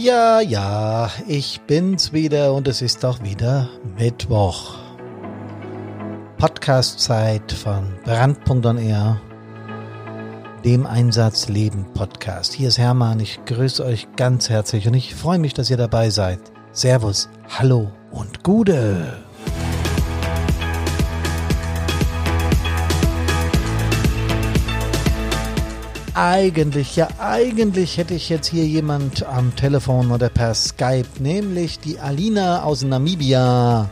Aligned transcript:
Ja, 0.00 0.40
ja, 0.40 1.10
ich 1.26 1.60
bin's 1.62 2.12
wieder 2.12 2.54
und 2.54 2.68
es 2.68 2.82
ist 2.82 3.04
auch 3.04 3.20
wieder 3.24 3.68
Mittwoch. 3.98 4.76
Podcast-Zeit 6.36 7.50
von 7.50 7.96
Brand.on 8.04 9.18
dem 10.64 10.86
Einsatz 10.86 11.48
Leben 11.48 11.84
Podcast. 11.94 12.52
Hier 12.52 12.68
ist 12.68 12.78
Hermann, 12.78 13.18
ich 13.18 13.40
grüße 13.44 13.84
euch 13.84 14.06
ganz 14.14 14.48
herzlich 14.48 14.86
und 14.86 14.94
ich 14.94 15.16
freue 15.16 15.40
mich, 15.40 15.52
dass 15.52 15.68
ihr 15.68 15.76
dabei 15.76 16.10
seid. 16.10 16.38
Servus, 16.70 17.28
hallo 17.48 17.90
und 18.12 18.44
Gude. 18.44 19.18
Eigentlich, 26.20 26.96
ja 26.96 27.06
eigentlich 27.20 27.96
hätte 27.96 28.12
ich 28.12 28.28
jetzt 28.28 28.48
hier 28.48 28.66
jemand 28.66 29.24
am 29.24 29.54
Telefon 29.54 30.10
oder 30.10 30.28
per 30.28 30.52
Skype, 30.52 31.06
nämlich 31.20 31.78
die 31.78 32.00
Alina 32.00 32.64
aus 32.64 32.82
Namibia. 32.82 33.88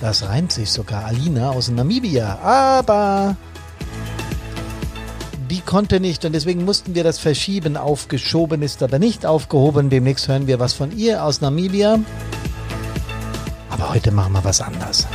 Das 0.00 0.28
reimt 0.28 0.50
sich 0.50 0.72
sogar, 0.72 1.04
Alina 1.04 1.50
aus 1.50 1.70
Namibia. 1.70 2.36
Aber 2.42 3.36
die 5.48 5.60
konnte 5.60 6.00
nicht 6.00 6.24
und 6.24 6.32
deswegen 6.32 6.64
mussten 6.64 6.96
wir 6.96 7.04
das 7.04 7.20
verschieben. 7.20 7.76
Aufgeschoben 7.76 8.62
ist 8.62 8.82
aber 8.82 8.98
nicht 8.98 9.24
aufgehoben. 9.24 9.88
Demnächst 9.88 10.26
hören 10.26 10.48
wir 10.48 10.58
was 10.58 10.72
von 10.72 10.90
ihr 10.98 11.22
aus 11.22 11.40
Namibia. 11.40 12.00
Aber 13.70 13.90
heute 13.90 14.10
machen 14.10 14.32
wir 14.32 14.42
was 14.42 14.60
anderes. 14.60 15.06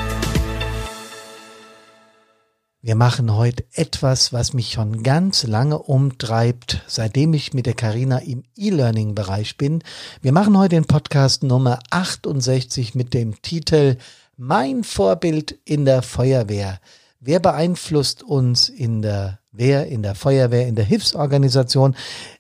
Wir 2.86 2.96
machen 2.96 3.34
heute 3.34 3.64
etwas, 3.72 4.34
was 4.34 4.52
mich 4.52 4.74
schon 4.74 5.04
ganz 5.04 5.44
lange 5.44 5.80
umtreibt, 5.80 6.82
seitdem 6.86 7.34
ich 7.34 7.54
mit 7.54 7.66
der 7.66 7.76
Karina 7.76 8.18
im 8.18 8.44
E-Learning-Bereich 8.58 9.56
bin. 9.56 9.82
Wir 10.22 10.34
machen 10.34 10.58
heute 10.58 10.76
den 10.76 10.84
Podcast 10.84 11.44
Nummer 11.44 11.80
68 11.92 12.94
mit 12.94 13.14
dem 13.14 13.42
Titel 13.42 13.96
Mein 14.36 14.84
Vorbild 14.84 15.58
in 15.64 15.86
der 15.86 16.02
Feuerwehr. 16.02 16.82
Wer 17.22 17.40
beeinflusst 17.40 18.22
uns 18.22 18.68
in 18.68 19.02
der 19.02 19.40
Wehr, 19.54 19.88
in 19.88 20.04
der 20.04 20.14
Feuerwehr, 20.14 20.68
in 20.68 20.76
der 20.76 20.84
Hilfsorganisation? 20.84 21.96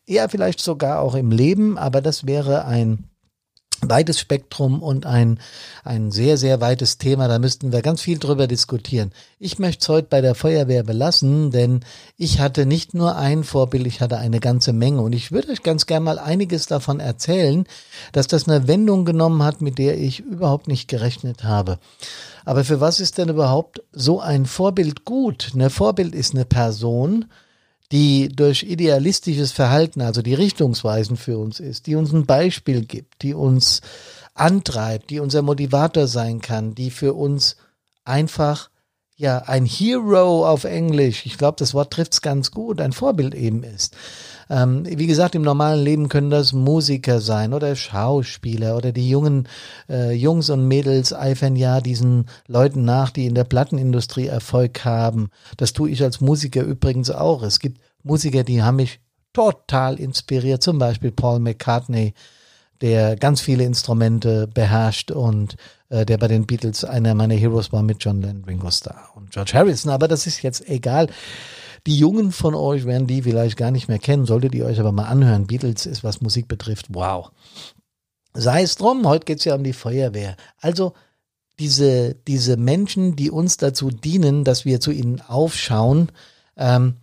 Ja, 0.06 0.28
vielleicht 0.28 0.60
sogar 0.60 1.00
auch 1.00 1.16
im 1.16 1.32
Leben, 1.32 1.78
aber 1.78 2.02
das 2.02 2.28
wäre 2.28 2.66
ein 2.66 3.06
weites 3.90 4.20
Spektrum 4.20 4.82
und 4.82 5.06
ein, 5.06 5.40
ein 5.84 6.12
sehr, 6.12 6.38
sehr 6.38 6.62
weites 6.62 6.98
Thema. 6.98 7.28
Da 7.28 7.40
müssten 7.40 7.72
wir 7.72 7.82
ganz 7.82 8.02
viel 8.02 8.20
drüber 8.20 8.48
diskutieren. 8.48 9.12
Ich 9.40 9.60
möchte 9.60 9.82
es 9.82 9.90
heute 9.90 10.08
bei 10.10 10.22
der 10.22 10.36
Feuerwehr 10.36 10.84
belassen, 10.84 11.52
denn 11.52 11.82
ich 12.18 12.40
hatte 12.40 12.66
nicht 12.66 12.94
nur 12.94 13.16
ein 13.16 13.44
Vorbild, 13.44 13.88
ich 13.88 14.02
hatte 14.02 14.18
eine 14.18 14.40
ganze 14.40 14.74
Menge. 14.74 15.02
Und 15.02 15.14
ich 15.14 15.32
würde 15.32 15.52
euch 15.52 15.64
ganz 15.64 15.86
gern 15.86 16.04
mal 16.04 16.20
einiges 16.20 16.68
davon 16.68 17.00
erzählen, 17.00 17.66
dass 18.12 18.28
das 18.28 18.48
eine 18.48 18.68
Wendung 18.68 19.06
genommen 19.06 19.44
hat, 19.44 19.62
mit 19.62 19.78
der 19.78 20.00
ich 20.00 20.20
überhaupt 20.20 20.68
nicht 20.68 20.88
gerechnet 20.88 21.44
habe. 21.44 21.80
Aber 22.46 22.64
für 22.64 22.82
was 22.82 23.00
ist 23.00 23.18
denn 23.18 23.30
überhaupt 23.30 23.82
so 23.92 24.20
ein 24.20 24.46
Vorbild 24.46 25.06
gut? 25.06 25.52
Ein 25.56 25.70
Vorbild 25.70 26.14
ist 26.14 26.34
eine 26.34 26.46
Person, 26.46 27.26
die 27.94 28.30
durch 28.30 28.64
idealistisches 28.64 29.52
Verhalten, 29.52 30.02
also 30.02 30.24
die 30.24 30.34
richtungsweisend 30.34 31.20
für 31.20 31.38
uns 31.38 31.60
ist, 31.60 31.86
die 31.86 31.96
uns 31.96 32.12
ein 32.12 32.26
Beispiel 32.26 32.84
gibt, 32.86 33.22
die 33.22 33.36
uns 33.36 33.82
antreibt, 34.34 35.12
die 35.12 35.20
unser 35.20 35.44
Motivator 35.44 36.08
sein 36.08 36.42
kann, 36.42 36.74
die 36.74 36.90
für 36.90 37.14
uns 37.14 37.56
einfach 38.04 38.72
ja 39.16 39.38
ein 39.46 39.66
Hero 39.66 40.48
auf 40.48 40.64
Englisch, 40.64 41.28
ich 41.28 41.38
glaube, 41.38 41.56
das 41.60 41.76
Wort 41.76 41.94
trifft 41.94 42.14
es 42.14 42.22
ganz 42.22 42.50
gut, 42.50 42.82
ein 42.82 42.94
Vorbild 42.94 43.36
eben 43.36 43.64
ist. 43.64 43.96
Ähm, 44.50 44.84
wie 44.86 45.08
gesagt, 45.08 45.36
im 45.36 45.44
normalen 45.44 45.84
Leben 45.84 46.10
können 46.10 46.30
das 46.30 46.52
Musiker 46.52 47.22
sein 47.22 47.54
oder 47.54 47.76
Schauspieler 47.76 48.76
oder 48.76 48.92
die 48.92 49.10
jungen 49.10 49.48
äh, 49.90 50.14
Jungs 50.14 50.50
und 50.50 50.68
Mädels 50.68 51.14
eifern 51.14 51.56
ja 51.56 51.80
diesen 51.80 52.26
Leuten 52.48 52.84
nach, 52.84 53.12
die 53.12 53.26
in 53.26 53.36
der 53.36 53.46
Plattenindustrie 53.46 54.28
Erfolg 54.28 54.84
haben. 54.84 55.30
Das 55.58 55.74
tue 55.74 55.90
ich 55.90 56.04
als 56.04 56.20
Musiker 56.20 56.64
übrigens 56.64 57.10
auch. 57.10 57.44
Es 57.44 57.60
gibt 57.60 57.80
Musiker, 58.04 58.44
die 58.44 58.62
haben 58.62 58.78
mich 58.78 59.00
total 59.34 60.00
inspiriert, 60.00 60.62
zum 60.62 60.78
Beispiel 60.78 61.12
Paul 61.12 61.40
McCartney, 61.40 62.14
der 62.82 63.16
ganz 63.16 63.42
viele 63.42 63.64
Instrumente 63.64 64.48
beherrscht 64.48 65.10
und 65.12 65.56
äh, 65.90 66.06
der 66.06 66.18
bei 66.18 66.28
den 66.28 66.46
Beatles 66.46 66.84
einer 66.84 67.14
meiner 67.16 67.36
Heroes 67.36 67.72
war 67.72 67.82
mit 67.82 68.04
John 68.04 68.22
Lennon, 68.22 68.44
Ringo 68.46 68.70
Starr 68.70 69.10
und 69.16 69.32
George 69.32 69.54
Harrison. 69.54 69.92
Aber 69.92 70.08
das 70.08 70.28
ist 70.28 70.42
jetzt 70.42 70.68
egal. 70.68 71.08
Die 71.88 71.98
Jungen 71.98 72.32
von 72.32 72.56
euch 72.56 72.86
werden 72.86 73.08
die 73.08 73.24
vielleicht 73.24 73.58
gar 73.58 73.72
nicht 73.72 73.88
mehr 73.88 74.00
kennen, 74.00 74.26
solltet 74.26 74.56
ihr 74.56 74.66
euch 74.66 74.80
aber 74.80 74.92
mal 74.92 75.06
anhören. 75.06 75.48
Beatles 75.48 75.86
ist, 75.86 76.04
was 76.04 76.22
Musik 76.22 76.48
betrifft, 76.48 76.88
wow. 76.90 77.32
Sei 78.34 78.64
es 78.64 78.76
drum, 78.76 79.08
heute 79.08 79.26
geht's 79.26 79.46
ja 79.46 79.56
um 79.56 79.64
die 79.64 79.74
Feuerwehr. 79.74 80.36
Also 80.60 80.94
diese, 81.60 82.16
diese 82.28 82.58
Menschen, 82.58 83.16
die 83.16 83.30
uns 83.30 83.58
dazu 83.58 83.90
dienen, 83.90 84.44
dass 84.44 84.66
wir 84.66 84.80
zu 84.80 84.92
ihnen 84.92 85.22
aufschauen, 85.22 86.12
ähm, 86.58 86.96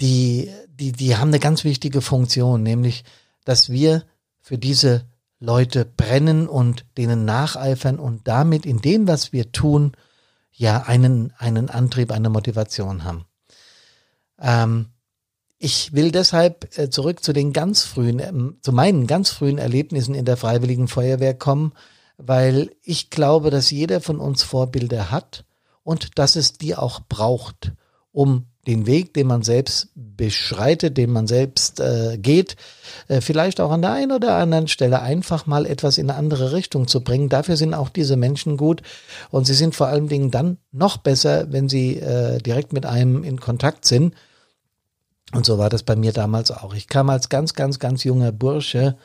die, 0.00 0.50
die, 0.68 0.92
die 0.92 1.16
haben 1.16 1.28
eine 1.28 1.40
ganz 1.40 1.64
wichtige 1.64 2.00
Funktion, 2.00 2.62
nämlich, 2.62 3.04
dass 3.44 3.70
wir 3.70 4.04
für 4.40 4.58
diese 4.58 5.06
Leute 5.38 5.84
brennen 5.84 6.48
und 6.48 6.84
denen 6.96 7.24
nacheifern 7.24 7.98
und 7.98 8.28
damit 8.28 8.66
in 8.66 8.80
dem, 8.80 9.08
was 9.08 9.32
wir 9.32 9.52
tun, 9.52 9.92
ja 10.52 10.82
einen, 10.82 11.32
einen 11.38 11.70
Antrieb, 11.70 12.12
eine 12.12 12.28
Motivation 12.28 13.04
haben. 13.04 13.24
Ähm, 14.38 14.86
ich 15.58 15.92
will 15.92 16.10
deshalb 16.10 16.76
äh, 16.78 16.90
zurück 16.90 17.22
zu 17.22 17.32
den 17.32 17.52
ganz 17.52 17.82
frühen, 17.82 18.18
ähm, 18.18 18.58
zu 18.62 18.72
meinen 18.72 19.06
ganz 19.06 19.30
frühen 19.30 19.58
Erlebnissen 19.58 20.14
in 20.14 20.24
der 20.24 20.36
Freiwilligen 20.36 20.88
Feuerwehr 20.88 21.34
kommen, 21.34 21.72
weil 22.18 22.70
ich 22.82 23.10
glaube, 23.10 23.50
dass 23.50 23.70
jeder 23.70 24.00
von 24.00 24.18
uns 24.18 24.42
Vorbilder 24.42 25.10
hat 25.10 25.44
und 25.82 26.18
dass 26.18 26.36
es 26.36 26.54
die 26.54 26.76
auch 26.76 27.00
braucht, 27.08 27.72
um 28.12 28.46
den 28.66 28.86
Weg, 28.86 29.14
den 29.14 29.26
man 29.26 29.42
selbst 29.42 29.88
beschreitet, 29.94 30.96
den 30.98 31.10
man 31.10 31.26
selbst 31.26 31.80
äh, 31.80 32.18
geht, 32.18 32.56
äh, 33.08 33.20
vielleicht 33.20 33.60
auch 33.60 33.70
an 33.70 33.82
der 33.82 33.92
einen 33.92 34.12
oder 34.12 34.36
anderen 34.36 34.68
Stelle 34.68 35.00
einfach 35.00 35.46
mal 35.46 35.64
etwas 35.64 35.96
in 35.96 36.10
eine 36.10 36.18
andere 36.18 36.52
Richtung 36.52 36.86
zu 36.86 37.02
bringen. 37.02 37.30
Dafür 37.30 37.56
sind 37.56 37.72
auch 37.72 37.88
diese 37.88 38.16
Menschen 38.16 38.56
gut 38.56 38.82
und 39.30 39.46
sie 39.46 39.54
sind 39.54 39.74
vor 39.74 39.86
allen 39.86 40.08
Dingen 40.08 40.30
dann 40.30 40.58
noch 40.72 40.98
besser, 40.98 41.50
wenn 41.52 41.68
sie 41.68 41.96
äh, 41.96 42.38
direkt 42.38 42.72
mit 42.72 42.84
einem 42.84 43.24
in 43.24 43.40
Kontakt 43.40 43.86
sind 43.86 44.14
und 45.32 45.46
so 45.46 45.58
war 45.58 45.68
das 45.68 45.82
bei 45.82 45.96
mir 45.96 46.12
damals 46.12 46.50
auch. 46.50 46.74
Ich 46.74 46.88
kam 46.88 47.08
als 47.08 47.28
ganz, 47.28 47.54
ganz, 47.54 47.78
ganz 47.78 48.04
junger 48.04 48.32
Bursche 48.32 48.96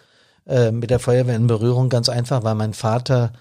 äh, 0.47 0.71
mit 0.71 0.89
der 0.89 0.99
Feuerwehr 0.99 1.35
in 1.35 1.47
Berührung, 1.47 1.89
ganz 1.89 2.09
einfach, 2.09 2.43
weil 2.43 2.55
mein 2.55 2.73
Vater 2.73 3.31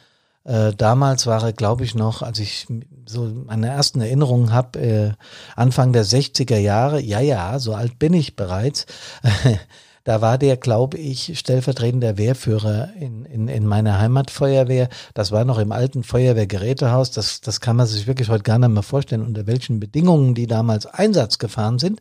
äh, 0.44 0.72
damals 0.74 1.26
war 1.26 1.52
glaube 1.52 1.84
ich, 1.84 1.94
noch, 1.94 2.22
als 2.22 2.38
ich 2.38 2.66
so 3.06 3.30
meine 3.46 3.68
ersten 3.68 4.00
Erinnerungen 4.00 4.52
habe, 4.52 4.80
äh, 4.80 5.12
Anfang 5.56 5.92
der 5.92 6.04
60er 6.04 6.58
Jahre, 6.58 7.00
ja, 7.00 7.20
ja, 7.20 7.58
so 7.58 7.74
alt 7.74 7.98
bin 7.98 8.14
ich 8.14 8.36
bereits. 8.36 8.86
da 10.04 10.20
war 10.20 10.36
der, 10.36 10.56
glaube 10.56 10.98
ich, 10.98 11.38
stellvertretender 11.38 12.18
Wehrführer 12.18 12.90
in, 13.00 13.24
in, 13.24 13.48
in 13.48 13.66
meiner 13.66 13.98
Heimatfeuerwehr. 13.98 14.88
Das 15.14 15.32
war 15.32 15.44
noch 15.44 15.58
im 15.58 15.72
alten 15.72 16.02
Feuerwehrgerätehaus. 16.02 17.10
Das, 17.10 17.40
das 17.40 17.60
kann 17.60 17.76
man 17.76 17.86
sich 17.86 18.06
wirklich 18.06 18.28
heute 18.28 18.42
gar 18.42 18.58
nicht 18.58 18.68
mehr 18.68 18.82
vorstellen, 18.82 19.22
unter 19.22 19.46
welchen 19.46 19.80
Bedingungen 19.80 20.34
die 20.34 20.46
damals 20.46 20.86
Einsatz 20.86 21.38
gefahren 21.38 21.78
sind. 21.78 22.00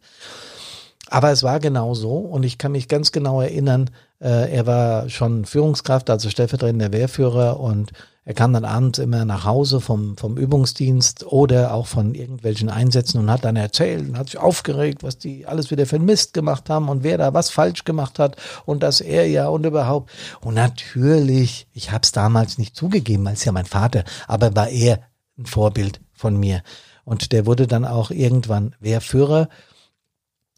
Aber 1.10 1.32
es 1.32 1.44
war 1.44 1.60
genau 1.60 1.94
so 1.94 2.18
und 2.18 2.44
ich 2.44 2.58
kann 2.58 2.72
mich 2.72 2.88
ganz 2.88 3.12
genau 3.12 3.40
erinnern, 3.42 3.90
äh, 4.20 4.52
er 4.52 4.66
war 4.66 5.10
schon 5.10 5.46
Führungskraft, 5.46 6.10
also 6.10 6.30
stellvertretender 6.30 6.92
Wehrführer 6.92 7.60
und 7.60 7.92
er 8.26 8.34
kam 8.34 8.54
dann 8.54 8.64
abends 8.64 9.00
immer 9.00 9.26
nach 9.26 9.44
Hause 9.44 9.82
vom, 9.82 10.16
vom 10.16 10.38
Übungsdienst 10.38 11.26
oder 11.26 11.74
auch 11.74 11.88
von 11.88 12.16
irgendwelchen 12.16 12.70
Einsätzen 12.70 13.20
und 13.20 13.30
hat 13.30 13.44
dann 13.44 13.58
erzählt 13.58 14.08
und 14.08 14.18
hat 14.18 14.30
sich 14.30 14.40
aufgeregt, 14.40 15.04
was 15.04 15.18
die 15.18 15.46
alles 15.46 15.72
wieder 15.72 15.86
für 15.86 16.00
Mist 16.00 16.34
gemacht 16.34 16.70
haben 16.70 16.88
und 16.88 17.04
wer 17.04 17.18
da 17.18 17.34
was 17.34 17.50
falsch 17.50 17.84
gemacht 17.84 18.20
hat 18.20 18.38
und 18.66 18.82
dass 18.82 19.02
er 19.02 19.28
ja 19.28 19.50
und 19.50 19.66
überhaupt. 19.66 20.12
Und 20.40 20.54
natürlich, 20.54 21.68
ich 21.74 21.92
habe 21.92 22.04
es 22.04 22.14
damals 22.14 22.58
nicht 22.58 22.78
zugegeben, 22.78 23.28
als 23.28 23.44
ja 23.44 23.52
mein 23.52 23.66
Vater, 23.66 24.06
aber 24.28 24.56
war 24.56 24.70
er 24.70 25.02
ein 25.38 25.46
Vorbild 25.46 26.00
von 26.14 26.38
mir. 26.38 26.64
Und 27.04 27.34
der 27.34 27.46
wurde 27.46 27.68
dann 27.68 27.84
auch 27.84 28.10
irgendwann 28.10 28.74
Wehrführer 28.80 29.50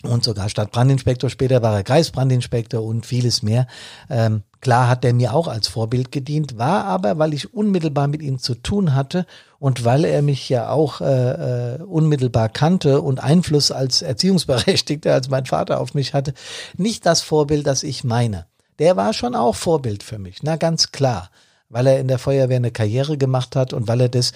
und 0.03 0.23
sogar 0.23 0.50
Stadtbrandinspektor. 0.50 1.31
Später 1.31 1.63
war 1.63 1.75
er 1.75 1.83
Kreisbrandinspektor 1.83 2.83
und 2.83 3.07
vieles 3.07 3.41
mehr. 3.41 3.65
Ähm, 4.09 4.44
klar 4.65 4.88
hat 4.88 5.06
er 5.06 5.13
mir 5.13 5.35
auch 5.35 5.47
als 5.47 5.67
Vorbild 5.67 6.12
gedient, 6.12 6.57
war 6.57 6.85
aber, 6.85 7.19
weil 7.19 7.35
ich 7.35 7.53
unmittelbar 7.53 8.07
mit 8.07 8.23
ihm 8.23 8.39
zu 8.39 8.56
tun 8.56 8.95
hatte 8.95 9.27
und 9.59 9.85
weil 9.85 10.06
er 10.06 10.23
mich 10.23 10.50
ja 10.50 10.69
auch 10.69 11.01
äh, 11.01 11.75
äh, 11.75 11.83
unmittelbar 11.83 12.50
kannte 12.50 13.01
und 13.01 13.23
Einfluss 13.23 13.69
als 13.69 14.01
Erziehungsberechtigter, 14.01 15.13
als 15.13 15.29
mein 15.29 15.45
Vater 15.45 15.79
auf 15.79 15.94
mich 15.94 16.15
hatte, 16.15 16.33
nicht 16.77 17.06
das 17.06 17.21
Vorbild, 17.21 17.67
das 17.67 17.83
ich 17.83 18.03
meine. 18.03 18.47
Der 18.79 18.97
war 18.97 19.13
schon 19.13 19.35
auch 19.35 19.56
Vorbild 19.56 20.01
für 20.01 20.17
mich, 20.17 20.41
na 20.41 20.56
ganz 20.56 20.91
klar, 20.91 21.29
weil 21.69 21.85
er 21.85 22.00
in 22.00 22.07
der 22.07 22.18
Feuerwehr 22.18 22.57
eine 22.57 22.71
Karriere 22.71 23.19
gemacht 23.19 23.56
hat 23.56 23.71
und 23.71 23.88
weil 23.88 24.01
er 24.01 24.09
das 24.09 24.31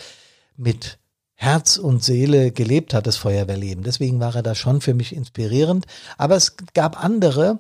mit 0.58 1.00
Herz 1.34 1.78
und 1.78 2.04
Seele 2.04 2.52
gelebt 2.52 2.94
hat, 2.94 3.08
das 3.08 3.18
Feuerwehrleben. 3.18 3.84
Deswegen 3.84 4.20
war 4.20 4.36
er 4.36 4.44
da 4.44 4.54
schon 4.54 4.80
für 4.80 4.94
mich 4.94 5.16
inspirierend. 5.16 5.88
Aber 6.20 6.36
es 6.36 6.56
gab 6.76 7.04
andere, 7.04 7.60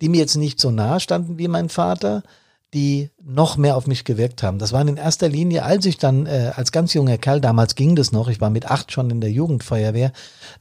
die 0.00 0.08
mir 0.08 0.18
jetzt 0.18 0.36
nicht 0.36 0.60
so 0.60 0.70
nahe 0.70 1.00
standen 1.00 1.38
wie 1.38 1.48
mein 1.48 1.68
Vater, 1.68 2.22
die 2.72 3.10
noch 3.20 3.56
mehr 3.56 3.76
auf 3.76 3.88
mich 3.88 4.04
gewirkt 4.04 4.44
haben. 4.44 4.58
Das 4.58 4.72
waren 4.72 4.86
in 4.86 4.96
erster 4.96 5.28
Linie, 5.28 5.64
als 5.64 5.86
ich 5.86 5.98
dann 5.98 6.26
äh, 6.26 6.52
als 6.54 6.70
ganz 6.70 6.94
junger 6.94 7.18
Kerl, 7.18 7.40
damals 7.40 7.74
ging 7.74 7.96
das 7.96 8.12
noch, 8.12 8.28
ich 8.28 8.40
war 8.40 8.50
mit 8.50 8.70
acht 8.70 8.92
schon 8.92 9.10
in 9.10 9.20
der 9.20 9.32
Jugendfeuerwehr, 9.32 10.12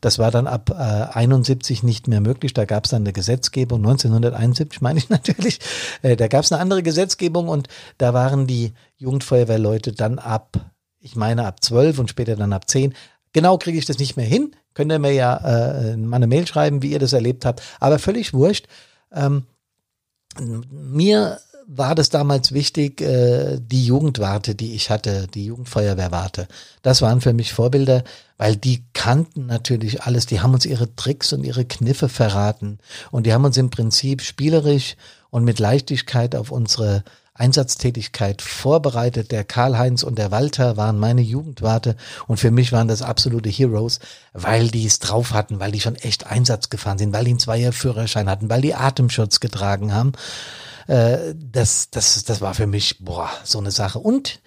das 0.02 0.18
war 0.18 0.32
dann 0.32 0.48
ab 0.48 0.72
äh, 0.72 0.74
71 0.74 1.84
nicht 1.84 2.08
mehr 2.08 2.20
möglich, 2.20 2.54
da 2.54 2.66
gab 2.66 2.86
es 2.86 2.92
dann 2.92 3.04
eine 3.04 3.14
Gesetzgebung, 3.14 3.80
1971 3.80 4.82
meine 4.82 4.98
ich 4.98 5.10
natürlich, 5.10 5.60
äh, 6.02 6.16
da 6.16 6.28
gab 6.28 6.44
es 6.44 6.52
eine 6.52 6.62
andere 6.62 6.82
Gesetzgebung 6.82 7.48
und 7.48 7.68
da 8.00 8.14
waren 8.14 8.48
die 8.48 8.74
Jugendfeuerwehrleute 8.98 9.92
dann 9.92 10.18
ab, 10.18 10.72
ich 11.00 11.16
meine 11.16 11.46
ab 11.46 11.64
zwölf 11.64 12.00
und 12.00 12.10
später 12.10 12.36
dann 12.36 12.54
ab 12.54 12.68
zehn. 12.68 12.96
Genau 13.34 13.60
kriege 13.60 13.78
ich 13.78 13.86
das 13.86 14.00
nicht 14.00 14.18
mehr 14.18 14.26
hin, 14.26 14.56
könnt 14.74 14.92
ihr 14.92 14.98
mir 14.98 15.14
ja 15.14 15.38
äh, 15.38 15.96
mal 15.96 16.16
eine 16.16 16.26
Mail 16.26 16.48
schreiben, 16.48 16.82
wie 16.82 16.92
ihr 16.92 17.00
das 17.00 17.14
erlebt 17.14 17.46
habt, 17.46 17.62
aber 17.80 18.00
völlig 18.00 18.34
wurscht. 18.34 18.66
Ähm, 19.12 19.44
mir 20.70 21.40
war 21.72 21.94
das 21.94 22.10
damals 22.10 22.52
wichtig, 22.52 23.00
äh, 23.02 23.60
die 23.60 23.86
Jugendwarte, 23.86 24.56
die 24.56 24.74
ich 24.74 24.90
hatte, 24.90 25.28
die 25.28 25.46
Jugendfeuerwehrwarte. 25.46 26.48
Das 26.82 27.04
waren 27.04 27.22
für 27.22 27.34
mich 27.34 27.54
Vorbilder, 27.54 28.04
weil 28.38 28.56
die 28.56 28.84
kannten 28.94 29.46
natürlich 29.46 30.02
alles. 30.02 30.26
Die 30.26 30.42
haben 30.42 30.54
uns 30.54 30.66
ihre 30.66 30.96
Tricks 30.96 31.32
und 31.32 31.44
ihre 31.44 31.66
Kniffe 31.66 32.10
verraten. 32.10 32.80
Und 33.12 33.28
die 33.28 33.34
haben 33.34 33.46
uns 33.46 33.58
im 33.58 33.70
Prinzip 33.70 34.24
spielerisch 34.24 34.96
und 35.30 35.44
mit 35.44 35.60
Leichtigkeit 35.60 36.36
auf 36.36 36.52
unsere 36.52 37.04
Einsatztätigkeit 37.40 38.42
vorbereitet. 38.42 39.32
Der 39.32 39.44
Karl-Heinz 39.44 40.04
und 40.04 40.18
der 40.18 40.32
Walter 40.32 40.78
waren 40.78 41.00
meine 41.00 41.22
Jugendwarte 41.22 41.96
und 42.28 42.38
für 42.38 42.52
mich 42.52 42.72
waren 42.72 42.88
das 42.88 43.02
absolute 43.02 43.50
Heroes, 43.50 44.00
weil 44.34 44.70
die 44.70 44.86
es 44.86 45.00
drauf 45.00 45.34
hatten, 45.34 45.60
weil 45.60 45.72
die 45.72 45.82
schon 45.82 45.96
echt 45.96 46.28
Einsatz 46.28 46.70
gefahren 46.70 46.98
sind, 46.98 47.14
weil 47.14 47.26
die 47.26 47.32
einen 47.32 47.40
Zweierführerschein 47.40 48.30
hatten, 48.30 48.50
weil 48.50 48.62
die 48.62 48.76
Atemschutz 48.76 49.40
getragen 49.40 49.94
haben. 49.94 50.12
Äh, 50.88 51.34
das, 51.36 51.90
das, 51.90 52.24
das 52.24 52.42
war 52.42 52.54
für 52.54 52.68
mich, 52.68 52.98
boah, 53.00 53.30
so 53.44 53.60
eine 53.60 53.72
Sache. 53.72 54.00
Und 54.00 54.40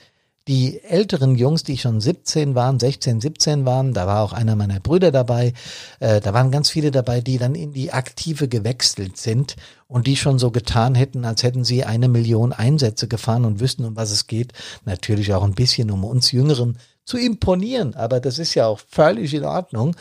die 0.48 0.82
älteren 0.82 1.36
Jungs, 1.36 1.62
die 1.62 1.78
schon 1.78 2.00
17 2.00 2.54
waren, 2.54 2.80
16, 2.80 3.20
17 3.20 3.64
waren, 3.64 3.94
da 3.94 4.06
war 4.06 4.22
auch 4.22 4.32
einer 4.32 4.56
meiner 4.56 4.80
Brüder 4.80 5.12
dabei, 5.12 5.52
äh, 6.00 6.20
da 6.20 6.34
waren 6.34 6.50
ganz 6.50 6.68
viele 6.68 6.90
dabei, 6.90 7.20
die 7.20 7.38
dann 7.38 7.54
in 7.54 7.72
die 7.72 7.92
Aktive 7.92 8.48
gewechselt 8.48 9.16
sind 9.16 9.56
und 9.86 10.06
die 10.06 10.16
schon 10.16 10.38
so 10.38 10.50
getan 10.50 10.94
hätten, 10.94 11.24
als 11.24 11.44
hätten 11.44 11.64
sie 11.64 11.84
eine 11.84 12.08
Million 12.08 12.52
Einsätze 12.52 13.06
gefahren 13.06 13.44
und 13.44 13.60
wüssten, 13.60 13.84
um 13.84 13.94
was 13.94 14.10
es 14.10 14.26
geht. 14.26 14.52
Natürlich 14.84 15.32
auch 15.32 15.44
ein 15.44 15.54
bisschen, 15.54 15.90
um 15.90 16.04
uns 16.04 16.32
Jüngeren 16.32 16.78
zu 17.04 17.18
imponieren, 17.18 17.94
aber 17.94 18.18
das 18.18 18.38
ist 18.38 18.54
ja 18.54 18.66
auch 18.66 18.80
völlig 18.88 19.34
in 19.34 19.44
Ordnung. 19.44 19.94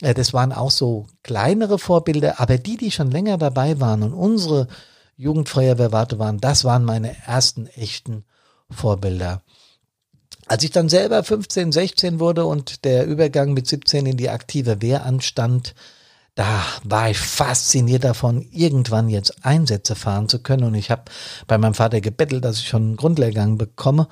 Äh, 0.00 0.14
das 0.14 0.32
waren 0.32 0.52
auch 0.52 0.70
so 0.70 1.06
kleinere 1.24 1.78
Vorbilder, 1.78 2.40
aber 2.40 2.58
die, 2.58 2.76
die 2.76 2.92
schon 2.92 3.10
länger 3.10 3.36
dabei 3.36 3.80
waren 3.80 4.04
und 4.04 4.12
unsere 4.12 4.68
Jugendfeuerwehrwarte 5.16 6.20
waren, 6.20 6.38
das 6.38 6.64
waren 6.64 6.84
meine 6.84 7.16
ersten 7.26 7.66
echten 7.66 8.24
Vorbilder. 8.70 9.42
Als 10.48 10.64
ich 10.64 10.70
dann 10.70 10.88
selber 10.88 11.22
15, 11.22 11.72
16 11.72 12.20
wurde 12.20 12.46
und 12.46 12.84
der 12.84 13.06
Übergang 13.06 13.52
mit 13.52 13.66
17 13.66 14.06
in 14.06 14.16
die 14.16 14.30
aktive 14.30 14.80
Wehr 14.80 15.04
anstand, 15.04 15.74
da 16.34 16.62
war 16.84 17.10
ich 17.10 17.18
fasziniert 17.18 18.04
davon, 18.04 18.46
irgendwann 18.50 19.08
jetzt 19.08 19.44
Einsätze 19.44 19.94
fahren 19.94 20.28
zu 20.28 20.38
können. 20.38 20.64
Und 20.64 20.74
ich 20.74 20.90
habe 20.90 21.02
bei 21.46 21.58
meinem 21.58 21.74
Vater 21.74 22.00
gebettelt, 22.00 22.44
dass 22.44 22.60
ich 22.60 22.68
schon 22.68 22.82
einen 22.82 22.96
Grundlehrgang 22.96 23.58
bekomme. 23.58 24.08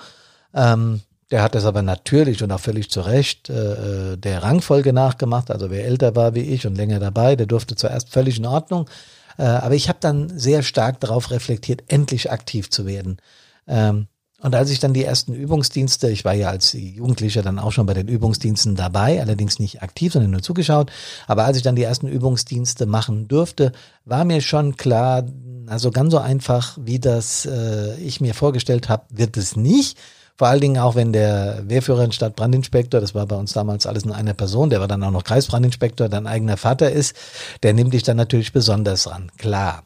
Ähm, 0.53 1.01
der 1.31 1.43
hat 1.43 1.55
das 1.55 1.65
aber 1.65 1.83
natürlich 1.83 2.43
und 2.43 2.53
auch 2.53 2.61
völlig 2.61 2.91
zu 2.91 3.01
Recht 3.01 3.49
äh, 3.49 4.13
äh 4.13 4.17
der 4.17 4.43
Rangfolge 4.43 4.93
nachgemacht. 4.93 5.51
Also 5.51 5.71
wer 5.71 5.85
älter 5.87 6.15
war 6.17 6.35
wie 6.35 6.41
ich 6.41 6.67
und 6.67 6.77
länger 6.77 6.99
dabei, 6.99 7.35
der 7.35 7.47
durfte 7.47 7.77
zuerst 7.77 8.11
völlig 8.11 8.39
in 8.39 8.47
Ordnung. 8.47 8.91
Äh, 9.39 9.45
aber 9.45 9.75
ich 9.75 9.89
habe 9.89 9.99
dann 10.01 10.39
sehr 10.39 10.63
stark 10.63 11.01
darauf 11.01 11.31
reflektiert, 11.31 11.85
endlich 11.89 12.31
aktiv 12.31 12.71
zu 12.71 12.87
werden. 12.87 13.19
Ähm, 13.67 14.09
und 14.43 14.55
als 14.55 14.71
ich 14.71 14.81
dann 14.81 14.93
die 14.93 15.05
ersten 15.05 15.33
Übungsdienste, 15.33 16.11
ich 16.11 16.25
war 16.25 16.35
ja 16.35 16.51
als 16.51 16.75
Jugendlicher 16.75 17.43
dann 17.43 17.59
auch 17.59 17.73
schon 17.73 17.87
bei 17.87 17.95
den 17.95 18.09
Übungsdiensten 18.09 18.77
dabei, 18.77 19.21
allerdings 19.21 19.59
nicht 19.59 19.83
aktiv, 19.83 20.13
sondern 20.13 20.31
nur 20.31 20.43
zugeschaut, 20.43 20.91
aber 21.27 21.45
als 21.45 21.57
ich 21.57 21.63
dann 21.63 21.77
die 21.77 21.83
ersten 21.83 22.07
Übungsdienste 22.07 22.85
machen 22.85 23.29
durfte, 23.29 23.73
war 24.05 24.25
mir 24.25 24.43
schon 24.43 24.77
klar, 24.77 25.25
also 25.67 25.91
ganz 25.91 26.13
so 26.13 26.19
einfach, 26.19 26.77
wie 26.81 26.99
das 26.99 27.47
äh, 27.47 27.97
ich 27.97 28.21
mir 28.21 28.35
vorgestellt 28.35 28.89
habe, 28.89 29.05
wird 29.11 29.37
es 29.37 29.57
nicht. 29.57 29.99
Vor 30.37 30.49
allen 30.49 30.61
Dingen 30.61 30.79
auch, 30.79 30.95
wenn 30.97 31.15
der 31.15 31.63
Wehrführer 31.67 32.05
in 32.05 32.13
Stadtbrandinspektor, 32.13 33.01
das 33.01 33.15
war 33.15 33.25
bei 33.25 33.37
uns 33.37 33.55
damals 33.55 33.87
alles 33.87 34.05
in 34.05 34.13
einer 34.13 34.35
Person, 34.35 34.69
der 34.69 34.81
war 34.81 34.89
dann 34.89 35.03
auch 35.03 35.11
noch 35.11 35.25
Kreisbrandinspektor, 35.25 36.11
dein 36.11 36.27
eigener 36.27 36.59
Vater 36.59 36.93
ist, 36.93 37.17
der 37.63 37.73
nimmt 37.73 37.95
dich 37.95 38.03
dann 38.03 38.19
natürlich 38.19 38.53
besonders 38.53 39.11
ran, 39.11 39.33
klar. 39.39 39.85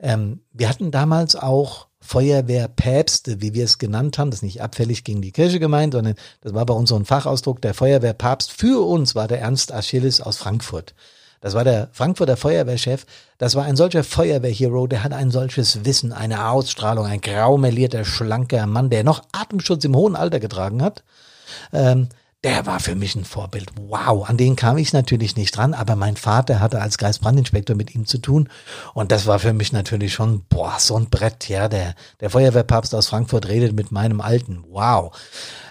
Ähm, 0.00 0.40
wir 0.52 0.68
hatten 0.68 0.90
damals 0.90 1.36
auch 1.36 1.88
Feuerwehrpäpste, 2.00 3.42
wie 3.42 3.54
wir 3.54 3.64
es 3.64 3.78
genannt 3.78 4.18
haben, 4.18 4.30
das 4.30 4.38
ist 4.38 4.44
nicht 4.44 4.62
abfällig 4.62 5.04
gegen 5.04 5.20
die 5.20 5.32
Kirche 5.32 5.58
gemeint, 5.58 5.94
sondern 5.94 6.14
das 6.40 6.54
war 6.54 6.64
bei 6.64 6.74
uns 6.74 6.90
so 6.90 6.96
ein 6.96 7.04
Fachausdruck, 7.04 7.60
der 7.60 7.74
Feuerwehrpapst 7.74 8.52
für 8.52 8.86
uns 8.86 9.14
war 9.14 9.28
der 9.28 9.40
Ernst 9.40 9.72
Achilles 9.72 10.20
aus 10.20 10.38
Frankfurt. 10.38 10.94
Das 11.40 11.54
war 11.54 11.64
der 11.64 11.88
Frankfurter 11.92 12.36
Feuerwehrchef. 12.36 13.06
Das 13.38 13.54
war 13.54 13.64
ein 13.64 13.76
solcher 13.76 14.02
Feuerwehrhero, 14.02 14.86
der 14.86 15.04
hat 15.04 15.12
ein 15.12 15.30
solches 15.30 15.84
Wissen, 15.84 16.12
eine 16.12 16.48
Ausstrahlung, 16.48 17.06
ein 17.06 17.20
graumelierter, 17.20 18.04
schlanker 18.04 18.66
Mann, 18.66 18.90
der 18.90 19.04
noch 19.04 19.22
Atemschutz 19.32 19.84
im 19.84 19.94
hohen 19.94 20.16
Alter 20.16 20.40
getragen 20.40 20.82
hat. 20.82 21.04
Ähm, 21.72 22.08
der 22.44 22.66
war 22.66 22.78
für 22.78 22.94
mich 22.94 23.16
ein 23.16 23.24
Vorbild. 23.24 23.72
Wow, 23.80 24.28
an 24.28 24.36
den 24.36 24.54
kam 24.54 24.78
ich 24.78 24.92
natürlich 24.92 25.36
nicht 25.36 25.56
dran, 25.56 25.74
aber 25.74 25.96
mein 25.96 26.16
Vater 26.16 26.60
hatte 26.60 26.80
als 26.80 26.96
Kreisbrandinspektor 26.98 27.74
mit 27.74 27.94
ihm 27.94 28.06
zu 28.06 28.18
tun 28.18 28.48
und 28.94 29.10
das 29.10 29.26
war 29.26 29.38
für 29.38 29.52
mich 29.52 29.72
natürlich 29.72 30.12
schon, 30.12 30.44
boah, 30.48 30.76
so 30.78 30.96
ein 30.96 31.10
Brett, 31.10 31.48
ja, 31.48 31.68
der, 31.68 31.94
der 32.20 32.30
Feuerwehrpapst 32.30 32.94
aus 32.94 33.08
Frankfurt 33.08 33.48
redet 33.48 33.74
mit 33.74 33.90
meinem 33.90 34.20
Alten, 34.20 34.64
wow. 34.68 35.16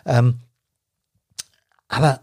Ähm, 0.06 0.42
aber 1.88 2.22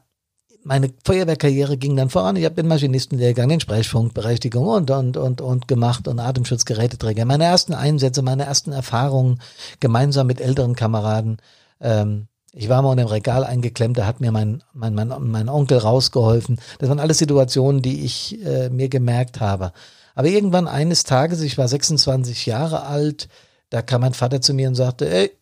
meine 0.64 0.92
Feuerwehrkarriere 1.04 1.76
ging 1.76 1.96
dann 1.96 2.10
voran. 2.10 2.36
Ich 2.36 2.44
habe 2.44 2.54
den 2.54 2.68
Maschinistenlehrgang, 2.68 3.48
den 3.48 3.60
Sprechfunkberechtigung 3.60 4.66
und, 4.66 4.90
und, 4.90 5.16
und, 5.16 5.40
und 5.40 5.68
gemacht 5.68 6.08
und 6.08 6.18
Atemschutzgeräteträger. 6.18 7.24
Meine 7.26 7.44
ersten 7.44 7.74
Einsätze, 7.74 8.22
meine 8.22 8.44
ersten 8.44 8.72
Erfahrungen 8.72 9.40
gemeinsam 9.80 10.26
mit 10.26 10.40
älteren 10.40 10.74
Kameraden. 10.74 11.36
Ähm, 11.80 12.28
ich 12.54 12.68
war 12.68 12.82
mal 12.82 12.92
in 12.92 12.98
dem 12.98 13.08
Regal 13.08 13.44
eingeklemmt, 13.44 13.98
da 13.98 14.06
hat 14.06 14.20
mir 14.20 14.30
mein, 14.30 14.62
mein, 14.72 14.94
mein, 14.94 15.08
mein 15.20 15.48
Onkel 15.48 15.78
rausgeholfen. 15.78 16.60
Das 16.78 16.88
waren 16.88 17.00
alles 17.00 17.18
Situationen, 17.18 17.82
die 17.82 18.04
ich 18.04 18.44
äh, 18.44 18.70
mir 18.70 18.88
gemerkt 18.88 19.40
habe. 19.40 19.72
Aber 20.14 20.28
irgendwann 20.28 20.68
eines 20.68 21.02
Tages, 21.02 21.40
ich 21.40 21.58
war 21.58 21.66
26 21.66 22.46
Jahre 22.46 22.84
alt, 22.84 23.28
da 23.70 23.82
kam 23.82 24.02
mein 24.02 24.14
Vater 24.14 24.40
zu 24.40 24.54
mir 24.54 24.68
und 24.68 24.76
sagte, 24.76 25.10
ey, 25.10 25.32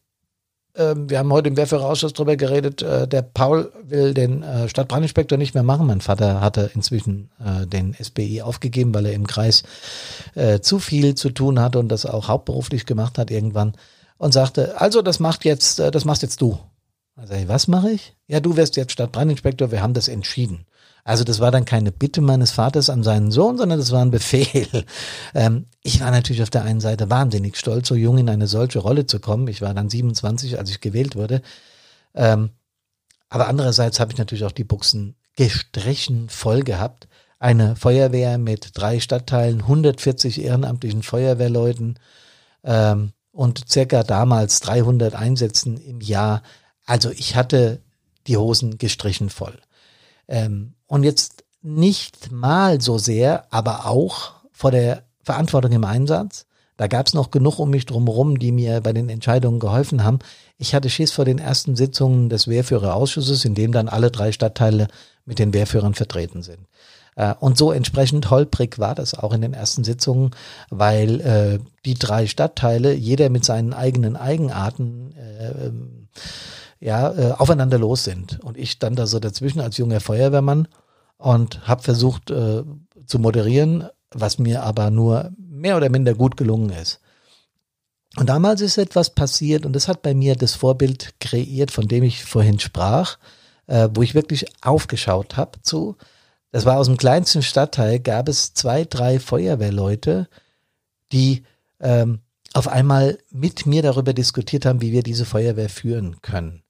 ähm, 0.75 1.11
wir 1.11 1.19
haben 1.19 1.33
heute 1.33 1.49
im 1.49 1.57
Wehrführerausschuss 1.59 2.15
drüber 2.15 2.37
geredet, 2.37 2.81
äh, 2.81 3.07
der 3.07 3.21
Paul 3.21 3.71
will 3.83 4.15
den 4.15 4.43
äh, 4.43 4.71
Stadtbrandinspektor 4.71 5.37
nicht 5.37 5.53
mehr 5.53 5.63
machen. 5.63 5.87
Mein 5.87 6.01
Vater 6.01 6.41
hatte 6.41 6.71
inzwischen 6.75 7.31
äh, 7.45 7.67
den 7.67 7.95
SBI 7.95 8.41
aufgegeben, 8.41 8.95
weil 8.95 9.05
er 9.05 9.13
im 9.13 9.27
Kreis 9.27 9.65
äh, 10.35 10.61
zu 10.61 10.79
viel 10.79 11.15
zu 11.15 11.29
tun 11.29 11.61
hatte 11.61 11.79
und 11.79 11.89
das 11.89 12.07
auch 12.07 12.29
hauptberuflich 12.29 12.87
gemacht 12.87 13.19
hat 13.19 13.31
irgendwann 13.31 13.75
und 14.17 14.33
sagte, 14.33 14.81
also 14.81 15.03
das 15.03 15.21
macht 15.21 15.45
jetzt, 15.45 15.79
äh, 15.79 15.91
das 15.91 16.07
machst 16.07 16.23
jetzt 16.23 16.41
du. 16.41 16.59
Also, 17.17 17.35
was 17.49 17.69
mache 17.69 17.91
ich? 17.91 18.17
Ja, 18.27 18.41
du 18.41 18.57
wirst 18.57 18.77
jetzt 18.77 18.93
Stadtbrandinspektor, 18.93 19.71
wir 19.71 19.83
haben 19.83 19.95
das 19.95 20.09
entschieden. 20.09 20.67
Also 21.05 21.25
das 21.25 21.41
war 21.41 21.51
dann 21.51 21.65
keine 21.65 21.91
Bitte 21.91 22.21
meines 22.21 22.53
Vaters 22.53 22.89
an 22.89 23.03
seinen 23.03 23.33
Sohn, 23.33 23.59
sondern 23.59 23.79
das 23.79 23.91
war 23.91 24.03
ein 24.03 24.11
Befehl. 24.11 24.85
Ähm, 25.35 25.67
ich 25.83 26.01
war 26.01 26.11
natürlich 26.11 26.43
auf 26.43 26.51
der 26.51 26.63
einen 26.63 26.81
Seite 26.81 27.09
wahnsinnig 27.09 27.57
stolz, 27.57 27.89
so 27.89 27.95
jung 27.95 28.19
in 28.19 28.29
eine 28.29 28.47
solche 28.47 28.81
Rolle 28.81 29.07
zu 29.07 29.19
kommen. 29.19 29.49
Ich 29.49 29.63
war 29.63 29.73
dann 29.73 29.89
27, 29.89 30.59
als 30.59 30.69
ich 30.71 30.81
gewählt 30.81 31.17
wurde. 31.17 31.41
Ähm, 32.15 32.51
aber 33.31 33.49
andererseits 33.49 33.99
habe 33.99 34.13
ich 34.13 34.19
natürlich 34.19 34.45
auch 34.45 34.53
die 34.53 34.65
Buchsen 34.65 35.17
gestrichen 35.37 36.29
voll 36.29 36.63
gehabt. 36.63 37.09
Eine 37.39 37.77
Feuerwehr 37.77 38.37
mit 38.37 38.71
drei 38.75 39.01
Stadtteilen, 39.01 39.63
140 39.63 40.43
ehrenamtlichen 40.45 41.03
Feuerwehrleuten 41.03 41.99
ähm, 42.63 43.13
und 43.33 43.71
circa 43.71 44.03
damals 44.03 44.61
300 44.61 45.15
Einsätzen 45.15 45.79
im 45.79 46.03
Jahr. 46.03 46.43
Also 46.87 47.11
ich 47.11 47.37
hatte 47.37 47.81
die 48.27 48.37
Hosen 48.37 48.79
gestrichen 48.79 49.31
voll. 49.31 49.59
Ähm, 50.29 50.75
und 50.87 51.05
jetzt 51.05 51.45
nicht 51.63 52.33
mal 52.33 52.81
so 52.81 52.99
sehr, 52.99 53.47
aber 53.53 53.87
auch 53.87 54.33
vor 54.53 54.71
der 54.71 55.05
Verantwortung 55.23 55.73
im 55.73 55.85
Einsatz. 55.85 56.47
Da 56.77 56.89
gab 56.89 57.07
es 57.07 57.15
noch 57.15 57.31
genug 57.31 57.59
um 57.59 57.71
mich 57.71 57.87
drumherum, 57.87 58.39
die 58.39 58.51
mir 58.51 58.81
bei 58.81 58.93
den 58.93 59.09
Entscheidungen 59.09 59.61
geholfen 59.61 60.03
haben. 60.03 60.19
Ich 60.59 60.75
hatte 60.75 60.91
Schiss 60.91 61.13
vor 61.13 61.25
den 61.25 61.39
ersten 61.39 61.77
Sitzungen 61.77 62.29
des 62.29 62.49
Wehrführerausschusses, 62.49 63.45
in 63.45 63.55
dem 63.55 63.73
dann 63.73 63.89
alle 63.89 64.11
drei 64.11 64.33
Stadtteile 64.33 64.89
mit 65.25 65.39
den 65.39 65.55
Wehrführern 65.55 65.95
vertreten 65.95 66.43
sind. 66.43 66.67
Äh, 67.15 67.35
und 67.39 67.59
so 67.59 67.73
entsprechend 67.73 68.31
holprig 68.31 68.79
war 68.79 68.95
das 68.95 69.15
auch 69.15 69.33
in 69.33 69.43
den 69.43 69.55
ersten 69.55 69.85
Sitzungen, 69.85 70.31
weil 70.71 71.21
äh, 71.21 71.59
die 71.85 71.95
drei 71.95 72.27
Stadtteile, 72.27 72.95
jeder 72.95 73.29
mit 73.29 73.45
seinen 73.45 73.75
eigenen 73.75 74.17
Eigenarten, 74.17 75.15
äh, 75.17 75.67
ähm, 75.67 76.09
ja, 76.83 77.13
äh, 77.13 77.33
aufeinander 77.33 77.79
los 77.79 78.03
sind. 78.03 78.41
Und 78.43 78.59
ich 78.59 78.73
stand 78.73 78.99
da 78.99 79.07
so 79.07 79.21
dazwischen 79.21 79.61
als 79.61 79.77
junger 79.77 80.01
Feuerwehrmann 80.01 80.67
und 81.17 81.67
habe 81.69 81.83
versucht 81.83 82.31
äh, 82.31 82.65
zu 83.07 83.19
moderieren, 83.21 83.89
was 84.11 84.39
mir 84.39 84.65
aber 84.65 84.91
nur 84.91 85.31
mehr 85.39 85.77
oder 85.77 85.89
minder 85.89 86.15
gut 86.15 86.37
gelungen 86.37 86.71
ist. 86.71 87.01
Und 88.17 88.29
damals 88.29 88.61
ist 88.61 88.79
etwas 88.79 89.11
passiert 89.11 89.65
und 89.65 89.75
das 89.75 89.87
hat 89.87 90.03
bei 90.03 90.13
mir 90.13 90.35
das 90.35 90.55
Vorbild 90.55 91.15
kreiert, 91.21 91.71
von 91.71 91.87
dem 91.87 92.03
ich 92.03 92.25
vorhin 92.25 92.59
sprach, 92.59 93.17
äh, 93.69 93.89
wo 93.95 94.03
ich 94.03 94.15
wirklich 94.15 94.47
aufgeschaut 94.61 95.37
habe 95.37 95.63
zu. 95.63 95.97
Das 96.51 96.67
war 96.67 96.79
aus 96.79 96.89
dem 96.89 96.97
kleinsten 96.97 97.43
Stadtteil, 97.43 98.01
gab 98.01 98.29
es 98.29 98.55
zwei, 98.55 98.85
drei 98.85 99.21
Feuerwehrleute, 99.21 100.29
die 101.13 101.45
ähm, 101.81 102.19
auf 102.55 102.67
einmal 102.67 103.19
mit 103.31 103.67
mir 103.67 103.83
darüber 103.83 104.13
diskutiert 104.13 104.67
haben, 104.67 104.83
wie 104.83 104.93
wir 104.93 105.05
diese 105.05 105.25
Feuerwehr 105.25 105.71
führen 105.71 106.21
können. 106.23 106.62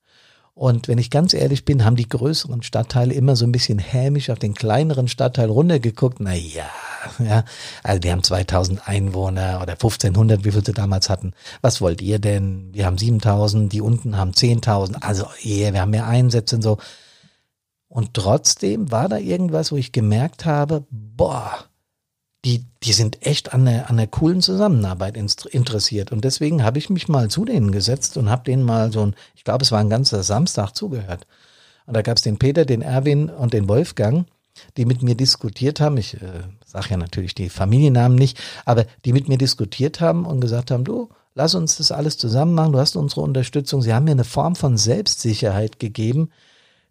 Und 0.55 0.87
wenn 0.87 0.99
ich 0.99 1.09
ganz 1.09 1.33
ehrlich 1.33 1.65
bin, 1.65 1.85
haben 1.85 1.97
die 1.97 2.09
größeren 2.09 2.63
Stadtteile 2.63 3.15
immer 3.15 3.37
so 3.37 3.47
ein 3.47 3.53
bisschen 3.53 3.79
hämisch 3.79 4.29
auf 4.29 4.39
den 4.39 4.55
kleineren 4.55 5.09
Stadtteil 5.09 5.49
runtergeguckt. 5.49 6.21
Na 6.21 6.35
ja, 6.35 6.67
ja, 7.19 7.45
also 7.83 8.03
wir 8.03 8.13
haben 8.13 8.23
2000 8.23 8.87
Einwohner 8.87 9.61
oder 9.63 9.73
1500, 9.73 10.45
wie 10.45 10.53
viel 10.53 10.65
sie 10.65 10.75
damals 10.75 11.09
hatten. 11.09 11.33
Was 11.63 11.81
wollt 11.81 12.03
ihr 12.03 12.19
denn? 12.19 12.69
Wir 12.75 12.85
haben 12.85 12.99
7000, 12.99 13.73
die 13.73 13.81
unten 13.81 14.19
haben 14.19 14.33
10.000. 14.33 14.97
Also 15.01 15.27
yeah, 15.43 15.73
wir 15.73 15.81
haben 15.81 15.91
mehr 15.91 16.07
Einsätze 16.07 16.57
und 16.57 16.63
so. 16.63 16.77
Und 17.89 18.15
trotzdem 18.15 18.91
war 18.91 19.09
da 19.09 19.19
irgendwas, 19.19 19.73
wo 19.73 19.77
ich 19.77 19.93
gemerkt 19.93 20.45
habe, 20.45 20.85
boah, 20.91 21.65
die, 22.45 22.65
die 22.83 22.93
sind 22.93 23.25
echt 23.25 23.53
an 23.53 23.67
einer, 23.67 23.89
an 23.89 23.99
einer 23.99 24.09
coolen 24.09 24.43
Zusammenarbeit 24.43 25.17
interessiert. 25.17 26.11
Und 26.11 26.25
deswegen 26.25 26.65
habe 26.65 26.79
ich 26.79 26.91
mich 26.91 27.09
mal 27.09 27.31
zu 27.31 27.45
denen 27.45 27.71
gesetzt 27.71 28.17
und 28.17 28.31
habe 28.31 28.45
denen 28.45 28.65
mal 28.65 28.93
so 28.93 29.07
ein, 29.07 29.15
ich 29.37 29.45
glaube, 29.45 29.65
es 29.65 29.71
war 29.71 29.79
ein 29.79 29.91
ganzer 29.91 30.23
Samstag 30.23 30.73
zugehört. 30.73 31.27
Und 31.87 31.95
da 31.95 32.03
gab 32.03 32.17
es 32.17 32.23
den 32.23 32.39
Peter, 32.39 32.65
den 32.65 32.83
Erwin 32.83 33.29
und 33.29 33.53
den 33.53 33.69
Wolfgang, 33.69 34.27
die 34.77 34.85
mit 34.85 35.03
mir 35.03 35.15
diskutiert 35.15 35.81
haben. 35.81 35.97
Ich 35.99 36.15
äh, 36.15 36.43
sage 36.65 36.91
ja 36.91 36.97
natürlich 36.97 37.35
die 37.35 37.49
Familiennamen 37.49 38.19
nicht, 38.19 38.39
aber 38.65 38.87
die 39.05 39.13
mit 39.13 39.29
mir 39.29 39.39
diskutiert 39.39 40.01
haben 40.01 40.27
und 40.27 40.41
gesagt 40.41 40.71
haben, 40.73 40.85
du, 40.85 41.11
lass 41.35 41.55
uns 41.55 41.77
das 41.77 41.93
alles 41.93 42.19
zusammen 42.19 42.55
machen, 42.55 42.73
du 42.73 42.79
hast 42.79 42.97
unsere 42.97 43.21
Unterstützung. 43.21 43.83
Sie 43.83 43.95
haben 43.95 44.05
mir 44.05 44.13
eine 44.13 44.25
Form 44.25 44.57
von 44.57 44.77
Selbstsicherheit 44.77 45.79
gegeben, 45.79 46.31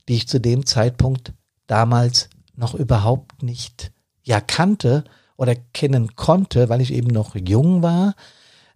die 0.07 0.15
ich 0.15 0.27
zu 0.27 0.39
dem 0.39 0.65
Zeitpunkt 0.65 1.33
damals 1.67 2.29
noch 2.55 2.73
überhaupt 2.73 3.43
nicht 3.43 3.91
ja 4.23 4.39
kannte 4.39 5.03
oder 5.41 5.55
kennen 5.73 6.15
konnte, 6.15 6.69
weil 6.69 6.81
ich 6.81 6.93
eben 6.93 7.07
noch 7.07 7.35
jung 7.35 7.81
war. 7.81 8.13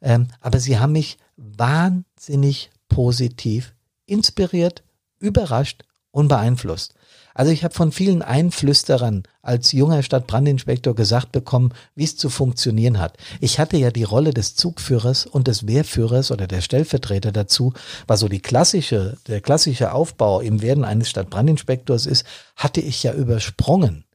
Ähm, 0.02 0.30
aber 0.42 0.60
sie 0.60 0.80
haben 0.80 0.94
mich 0.94 1.20
wahnsinnig 1.38 2.72
positiv 2.90 3.76
inspiriert, 4.08 4.82
überrascht 5.20 5.84
und 6.10 6.28
beeinflusst. 6.28 6.96
Also 7.36 7.52
ich 7.52 7.64
habe 7.64 7.76
von 7.76 7.92
vielen 7.92 8.24
Einflüsterern 8.24 9.24
als 9.44 9.74
junger 9.74 10.02
Stadtbrandinspektor 10.02 10.96
gesagt 10.96 11.32
bekommen, 11.34 11.72
wie 11.94 12.06
es 12.06 12.18
zu 12.18 12.30
funktionieren 12.30 12.98
hat. 12.98 13.16
Ich 13.42 13.60
hatte 13.60 13.78
ja 13.78 13.92
die 13.92 14.04
Rolle 14.04 14.34
des 14.34 14.56
Zugführers 14.56 15.28
und 15.28 15.48
des 15.48 15.68
Wehrführers 15.68 16.32
oder 16.32 16.48
der 16.48 16.62
Stellvertreter 16.62 17.32
dazu, 17.32 17.74
was 18.08 18.22
so 18.22 18.28
die 18.28 18.42
klassische, 18.42 19.20
der 19.28 19.40
klassische 19.40 19.92
Aufbau 19.94 20.40
im 20.40 20.64
Werden 20.64 20.84
eines 20.84 21.10
Stadtbrandinspektors 21.10 22.08
ist, 22.08 22.26
hatte 22.56 22.82
ich 22.82 23.04
ja 23.04 23.14
übersprungen. 23.14 24.06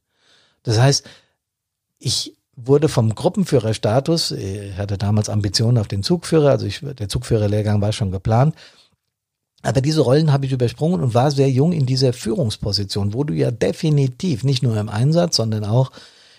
Das 0.63 0.79
heißt, 0.79 1.05
ich 1.99 2.35
wurde 2.55 2.89
vom 2.89 3.15
Gruppenführerstatus, 3.15 4.31
ich 4.31 4.77
hatte 4.77 4.97
damals 4.97 5.29
Ambitionen 5.29 5.77
auf 5.77 5.87
den 5.87 6.03
Zugführer, 6.03 6.49
also 6.49 6.65
ich, 6.65 6.81
der 6.81 7.09
Zugführerlehrgang 7.09 7.81
war 7.81 7.93
schon 7.93 8.11
geplant, 8.11 8.55
aber 9.63 9.81
diese 9.81 10.01
Rollen 10.01 10.31
habe 10.31 10.45
ich 10.45 10.51
übersprungen 10.51 11.01
und 11.01 11.13
war 11.13 11.31
sehr 11.31 11.49
jung 11.49 11.71
in 11.71 11.85
dieser 11.85 12.13
Führungsposition, 12.13 13.13
wo 13.13 13.23
du 13.23 13.33
ja 13.33 13.51
definitiv 13.51 14.43
nicht 14.43 14.63
nur 14.63 14.75
im 14.77 14.89
Einsatz, 14.89 15.35
sondern 15.35 15.65
auch 15.65 15.91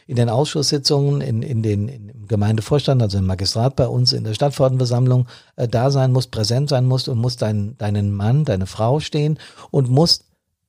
in 0.06 0.16
den 0.16 0.28
Ausschusssitzungen, 0.28 1.20
in, 1.20 1.42
in 1.42 1.62
den 1.62 1.88
im 1.88 2.26
Gemeindevorstand, 2.26 3.00
also 3.00 3.18
im 3.18 3.26
Magistrat 3.26 3.76
bei 3.76 3.86
uns, 3.86 4.12
in 4.12 4.24
der 4.24 4.34
Stadtverordnetenversammlung 4.34 5.28
äh, 5.56 5.68
da 5.68 5.90
sein 5.90 6.12
musst, 6.12 6.30
präsent 6.30 6.68
sein 6.68 6.86
musst 6.86 7.08
und 7.08 7.18
musst 7.18 7.42
dein, 7.42 7.76
deinen 7.78 8.12
Mann, 8.12 8.44
deine 8.44 8.66
Frau 8.66 9.00
stehen 9.00 9.38
und 9.70 9.88
musst 9.88 10.24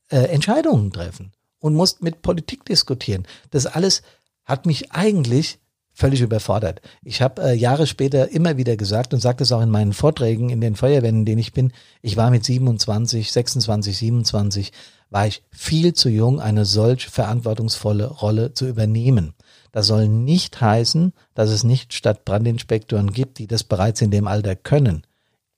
äh, 0.09 0.17
Entscheidungen 0.17 0.91
treffen 0.91 1.31
und 1.59 1.73
musst 1.73 2.03
mit 2.03 2.21
Politik 2.21 2.65
diskutieren. 2.65 3.25
Das 3.49 3.65
alles 3.65 4.03
hat 4.45 4.65
mich 4.65 4.91
eigentlich 4.91 5.59
völlig 5.93 6.21
überfordert. 6.21 6.81
Ich 7.03 7.21
habe 7.21 7.41
äh, 7.43 7.53
Jahre 7.53 7.85
später 7.85 8.29
immer 8.29 8.57
wieder 8.57 8.75
gesagt 8.75 9.13
und 9.13 9.19
sagte 9.19 9.43
es 9.43 9.51
auch 9.51 9.61
in 9.61 9.69
meinen 9.69 9.93
Vorträgen 9.93 10.49
in 10.49 10.59
den 10.59 10.75
Feuerwehren, 10.75 11.19
in 11.19 11.25
denen 11.25 11.39
ich 11.39 11.53
bin, 11.53 11.71
ich 12.01 12.17
war 12.17 12.31
mit 12.31 12.43
27, 12.43 13.31
26, 13.31 13.97
27, 13.97 14.71
war 15.11 15.27
ich 15.27 15.43
viel 15.51 15.93
zu 15.93 16.09
jung, 16.09 16.41
eine 16.41 16.65
solch 16.65 17.07
verantwortungsvolle 17.07 18.07
Rolle 18.07 18.53
zu 18.53 18.67
übernehmen. 18.67 19.35
Das 19.71 19.87
soll 19.87 20.07
nicht 20.07 20.59
heißen, 20.59 21.13
dass 21.35 21.51
es 21.51 21.63
nicht 21.63 21.93
Stadtbrandinspektoren 21.93 23.11
gibt, 23.11 23.37
die 23.37 23.47
das 23.47 23.63
bereits 23.63 24.01
in 24.01 24.09
dem 24.09 24.27
Alter 24.27 24.55
können. 24.55 25.03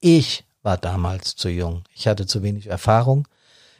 Ich 0.02 0.44
war 0.62 0.78
damals 0.78 1.36
zu 1.36 1.48
jung. 1.48 1.84
Ich 1.94 2.08
hatte 2.08 2.26
zu 2.26 2.44
wenig 2.44 2.68
Erfahrung. 2.68 3.28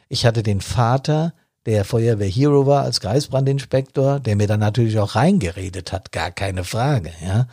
Ich 0.08 0.24
hatte 0.24 0.42
den 0.42 0.60
Vater, 0.60 1.34
der 1.66 1.84
Feuerwehr 1.84 2.28
Hero 2.28 2.66
war 2.66 2.84
als 2.84 3.00
Kreisbrandinspektor, 3.00 4.20
der 4.20 4.36
mir 4.36 4.46
dann 4.46 4.60
natürlich 4.60 4.98
auch 4.98 5.16
reingeredet 5.16 5.92
hat, 5.92 6.12
gar 6.12 6.30
keine 6.30 6.64
Frage, 6.64 7.12
ja. 7.24 7.48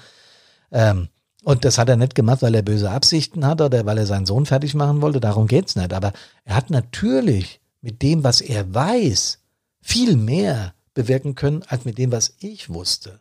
Ähm, 0.72 1.10
und 1.44 1.66
das 1.66 1.78
hat 1.78 1.90
er 1.90 1.98
nicht 1.98 2.16
gemacht, 2.16 2.42
weil 2.42 2.56
er 2.56 2.62
böse 2.62 2.90
Absichten 2.90 3.46
hat 3.46 3.60
oder 3.60 3.86
weil 3.86 3.98
er 3.98 4.06
seinen 4.06 4.26
Sohn 4.26 4.46
fertig 4.46 4.76
machen 4.76 5.02
wollte, 5.02 5.20
darum 5.20 5.48
geht's 5.48 5.76
nicht. 5.76 5.94
Aber 5.94 6.14
er 6.46 6.56
hat 6.56 6.70
natürlich 6.70 7.60
mit 7.82 8.02
dem, 8.02 8.24
was 8.24 8.40
er 8.40 8.74
weiß, 8.74 9.40
viel 9.82 10.16
mehr 10.16 10.74
bewirken 10.94 11.36
können, 11.36 11.64
als 11.68 11.84
mit 11.84 11.98
dem, 11.98 12.14
was 12.14 12.36
ich 12.40 12.70
wusste. 12.70 13.20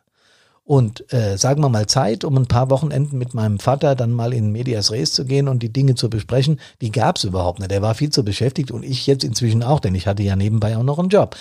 Und 0.65 1.13
äh, 1.13 1.37
sagen 1.37 1.61
wir 1.61 1.69
mal 1.69 1.87
Zeit, 1.87 2.23
um 2.23 2.37
ein 2.37 2.47
paar 2.47 2.71
Wochenenden 2.71 3.19
mit 3.19 3.35
meinem 3.35 3.59
Vater 3.59 3.97
dann 3.97 4.13
mal 4.13 4.33
in 4.33 4.53
Medias 4.53 4.93
Res 4.93 5.13
zu 5.13 5.25
gehen 5.25 5.49
und 5.49 5.61
die 5.61 5.73
Dinge 5.73 5.97
zu 5.97 6.09
besprechen, 6.09 6.61
die 6.81 6.93
gab 6.93 7.17
es 7.17 7.25
überhaupt 7.25 7.59
nicht. 7.59 7.73
Er 7.73 7.83
war 7.83 7.95
viel 7.95 8.11
zu 8.11 8.25
beschäftigt 8.25 8.71
und 8.71 8.85
ich 8.85 9.07
jetzt 9.07 9.25
inzwischen 9.25 9.63
auch, 9.63 9.81
denn 9.81 9.95
ich 9.95 10.07
hatte 10.07 10.23
ja 10.23 10.37
nebenbei 10.37 10.77
auch 10.77 10.85
noch 10.85 11.01
einen 11.01 11.09
Job. 11.09 11.37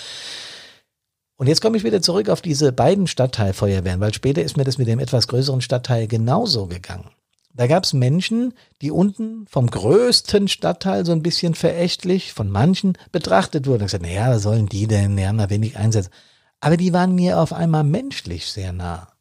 Und 1.36 1.46
jetzt 1.46 1.60
komme 1.60 1.76
ich 1.76 1.84
wieder 1.84 2.02
zurück 2.02 2.28
auf 2.28 2.40
diese 2.40 2.72
beiden 2.72 3.06
Stadtteilfeuerwehren, 3.06 4.00
weil 4.00 4.12
später 4.12 4.42
ist 4.42 4.56
mir 4.56 4.64
das 4.64 4.78
mit 4.78 4.88
dem 4.88 4.98
etwas 4.98 5.28
größeren 5.28 5.60
Stadtteil 5.60 6.08
genauso 6.08 6.66
gegangen. 6.66 7.10
Da 7.54 7.66
gab 7.66 7.84
es 7.84 7.92
Menschen, 7.92 8.54
die 8.80 8.90
unten 8.90 9.46
vom 9.46 9.68
größten 9.68 10.48
Stadtteil 10.48 11.04
so 11.04 11.12
ein 11.12 11.22
bisschen 11.22 11.54
verächtlich 11.54 12.32
von 12.32 12.50
manchen 12.50 12.96
betrachtet 13.12 13.66
wurden. 13.66 13.82
Und 13.82 13.86
gesagt, 13.86 14.04
naja, 14.04 14.30
was 14.30 14.42
sollen 14.42 14.68
die 14.68 14.86
denn? 14.86 15.16
Die 15.16 15.26
haben 15.26 15.38
da 15.38 15.50
wenig 15.50 15.76
Einsatz. 15.76 16.08
Aber 16.60 16.76
die 16.76 16.92
waren 16.92 17.14
mir 17.14 17.38
auf 17.38 17.52
einmal 17.52 17.84
menschlich 17.84 18.46
sehr 18.46 18.72
nah. 18.72 19.11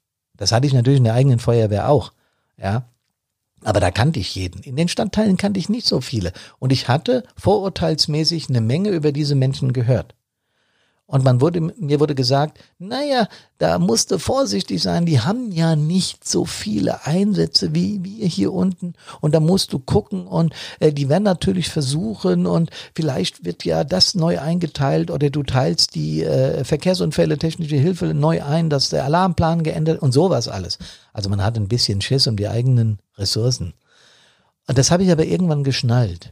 Das 0.41 0.51
hatte 0.51 0.65
ich 0.65 0.74
natürlich 0.74 0.98
in 0.98 1.03
der 1.03 1.13
eigenen 1.13 1.38
Feuerwehr 1.38 1.88
auch. 1.88 2.13
Ja. 2.57 2.86
Aber 3.63 3.79
da 3.79 3.91
kannte 3.91 4.19
ich 4.19 4.33
jeden. 4.33 4.63
In 4.63 4.75
den 4.75 4.88
Stadtteilen 4.88 5.38
kannte 5.38 5.60
ich 5.60 5.69
nicht 5.69 5.86
so 5.86 6.01
viele. 6.01 6.33
Und 6.57 6.71
ich 6.71 6.88
hatte 6.88 7.25
vorurteilsmäßig 7.38 8.50
eine 8.50 8.60
Menge 8.60 8.89
über 8.89 9.12
diese 9.12 9.36
Menschen 9.36 9.71
gehört. 9.71 10.15
Und 11.11 11.25
man 11.25 11.41
wurde, 11.41 11.59
mir 11.59 11.99
wurde 11.99 12.15
gesagt, 12.15 12.57
naja, 12.79 13.27
da 13.57 13.79
musste 13.79 14.17
vorsichtig 14.17 14.81
sein, 14.81 15.05
die 15.05 15.19
haben 15.19 15.51
ja 15.51 15.75
nicht 15.75 16.25
so 16.25 16.45
viele 16.45 17.05
Einsätze 17.05 17.75
wie 17.75 18.01
wir 18.01 18.25
hier 18.27 18.53
unten. 18.53 18.93
Und 19.19 19.35
da 19.35 19.41
musst 19.41 19.73
du 19.73 19.79
gucken 19.79 20.25
und 20.25 20.53
äh, 20.79 20.93
die 20.93 21.09
werden 21.09 21.23
natürlich 21.23 21.67
versuchen 21.67 22.45
und 22.45 22.69
vielleicht 22.95 23.43
wird 23.43 23.65
ja 23.65 23.83
das 23.83 24.15
neu 24.15 24.39
eingeteilt 24.39 25.11
oder 25.11 25.29
du 25.29 25.43
teilst 25.43 25.95
die 25.95 26.23
äh, 26.23 26.63
Verkehrsunfälle, 26.63 27.37
technische 27.37 27.75
Hilfe 27.75 28.13
neu 28.13 28.41
ein, 28.41 28.69
dass 28.69 28.87
der 28.87 29.03
Alarmplan 29.03 29.63
geändert 29.63 30.01
und 30.01 30.13
sowas 30.13 30.47
alles. 30.47 30.77
Also 31.11 31.29
man 31.29 31.43
hat 31.43 31.57
ein 31.57 31.67
bisschen 31.67 31.99
Schiss 31.99 32.25
um 32.25 32.37
die 32.37 32.47
eigenen 32.47 32.99
Ressourcen. 33.17 33.73
Und 34.65 34.77
das 34.77 34.91
habe 34.91 35.03
ich 35.03 35.11
aber 35.11 35.25
irgendwann 35.25 35.65
geschnallt. 35.65 36.31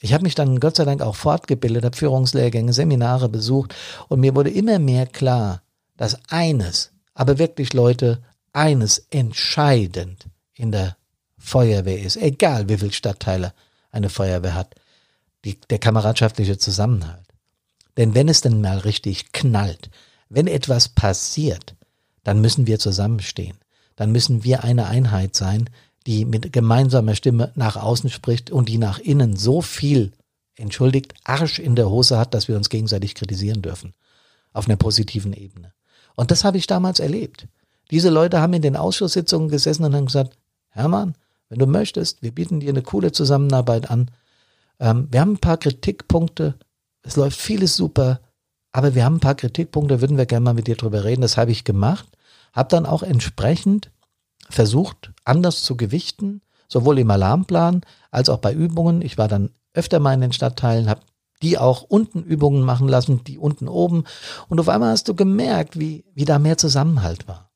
Ich 0.00 0.14
habe 0.14 0.24
mich 0.24 0.34
dann 0.34 0.60
Gott 0.60 0.76
sei 0.76 0.84
Dank 0.84 1.02
auch 1.02 1.14
fortgebildet, 1.14 1.84
habe 1.84 1.96
Führungslehrgänge, 1.96 2.72
Seminare 2.72 3.28
besucht 3.28 3.74
und 4.08 4.20
mir 4.20 4.34
wurde 4.34 4.50
immer 4.50 4.78
mehr 4.78 5.06
klar, 5.06 5.62
dass 5.96 6.18
eines, 6.30 6.92
aber 7.14 7.38
wirklich 7.38 7.74
Leute, 7.74 8.22
eines 8.52 9.06
entscheidend 9.10 10.26
in 10.54 10.72
der 10.72 10.96
Feuerwehr 11.38 12.00
ist, 12.00 12.16
egal 12.16 12.68
wie 12.68 12.78
viele 12.78 12.92
Stadtteile 12.92 13.52
eine 13.90 14.08
Feuerwehr 14.08 14.54
hat, 14.54 14.74
die, 15.44 15.60
der 15.68 15.78
kameradschaftliche 15.78 16.58
Zusammenhalt. 16.58 17.26
Denn 17.96 18.14
wenn 18.14 18.28
es 18.28 18.40
denn 18.40 18.60
mal 18.60 18.78
richtig 18.78 19.32
knallt, 19.32 19.90
wenn 20.28 20.46
etwas 20.46 20.88
passiert, 20.88 21.74
dann 22.24 22.40
müssen 22.40 22.66
wir 22.66 22.78
zusammenstehen. 22.78 23.58
Dann 23.96 24.12
müssen 24.12 24.44
wir 24.44 24.64
eine 24.64 24.86
Einheit 24.86 25.36
sein, 25.36 25.68
die 26.06 26.24
mit 26.24 26.52
gemeinsamer 26.52 27.14
Stimme 27.14 27.52
nach 27.54 27.76
außen 27.76 28.10
spricht 28.10 28.50
und 28.50 28.68
die 28.68 28.78
nach 28.78 28.98
innen 28.98 29.36
so 29.36 29.60
viel, 29.60 30.12
entschuldigt, 30.56 31.14
Arsch 31.24 31.58
in 31.58 31.74
der 31.74 31.90
Hose 31.90 32.18
hat, 32.18 32.34
dass 32.34 32.48
wir 32.48 32.56
uns 32.56 32.68
gegenseitig 32.68 33.14
kritisieren 33.14 33.62
dürfen. 33.62 33.94
Auf 34.52 34.66
einer 34.66 34.76
positiven 34.76 35.32
Ebene. 35.32 35.72
Und 36.16 36.30
das 36.30 36.44
habe 36.44 36.58
ich 36.58 36.66
damals 36.66 37.00
erlebt. 37.00 37.46
Diese 37.90 38.10
Leute 38.10 38.40
haben 38.40 38.52
in 38.52 38.62
den 38.62 38.76
Ausschusssitzungen 38.76 39.48
gesessen 39.48 39.84
und 39.84 39.94
haben 39.94 40.06
gesagt, 40.06 40.36
Hermann, 40.70 41.14
wenn 41.48 41.58
du 41.58 41.66
möchtest, 41.66 42.22
wir 42.22 42.32
bieten 42.32 42.60
dir 42.60 42.70
eine 42.70 42.82
coole 42.82 43.12
Zusammenarbeit 43.12 43.90
an. 43.90 44.10
Ähm, 44.78 45.08
wir 45.10 45.20
haben 45.20 45.32
ein 45.32 45.38
paar 45.38 45.58
Kritikpunkte. 45.58 46.54
Es 47.02 47.16
läuft 47.16 47.40
vieles 47.40 47.76
super. 47.76 48.20
Aber 48.72 48.94
wir 48.94 49.04
haben 49.04 49.16
ein 49.16 49.20
paar 49.20 49.34
Kritikpunkte, 49.34 50.00
würden 50.00 50.16
wir 50.16 50.26
gerne 50.26 50.44
mal 50.44 50.54
mit 50.54 50.68
dir 50.68 50.76
drüber 50.76 51.04
reden. 51.04 51.22
Das 51.22 51.36
habe 51.36 51.50
ich 51.50 51.64
gemacht. 51.64 52.06
Habe 52.52 52.68
dann 52.68 52.86
auch 52.86 53.02
entsprechend 53.02 53.90
versucht, 54.50 55.12
anders 55.24 55.62
zu 55.62 55.76
gewichten, 55.76 56.42
sowohl 56.68 56.98
im 56.98 57.10
Alarmplan 57.10 57.82
als 58.10 58.28
auch 58.28 58.38
bei 58.38 58.52
Übungen. 58.52 59.02
Ich 59.02 59.18
war 59.18 59.28
dann 59.28 59.50
öfter 59.74 60.00
mal 60.00 60.14
in 60.14 60.20
den 60.20 60.32
Stadtteilen, 60.32 60.88
habe 60.88 61.02
die 61.42 61.58
auch 61.58 61.82
unten 61.82 62.22
Übungen 62.22 62.62
machen 62.62 62.88
lassen, 62.88 63.24
die 63.24 63.38
unten 63.38 63.68
oben. 63.68 64.04
Und 64.48 64.60
auf 64.60 64.68
einmal 64.68 64.90
hast 64.90 65.08
du 65.08 65.14
gemerkt, 65.14 65.78
wie, 65.78 66.04
wie 66.14 66.24
da 66.24 66.38
mehr 66.38 66.58
Zusammenhalt 66.58 67.26
war. 67.28 67.50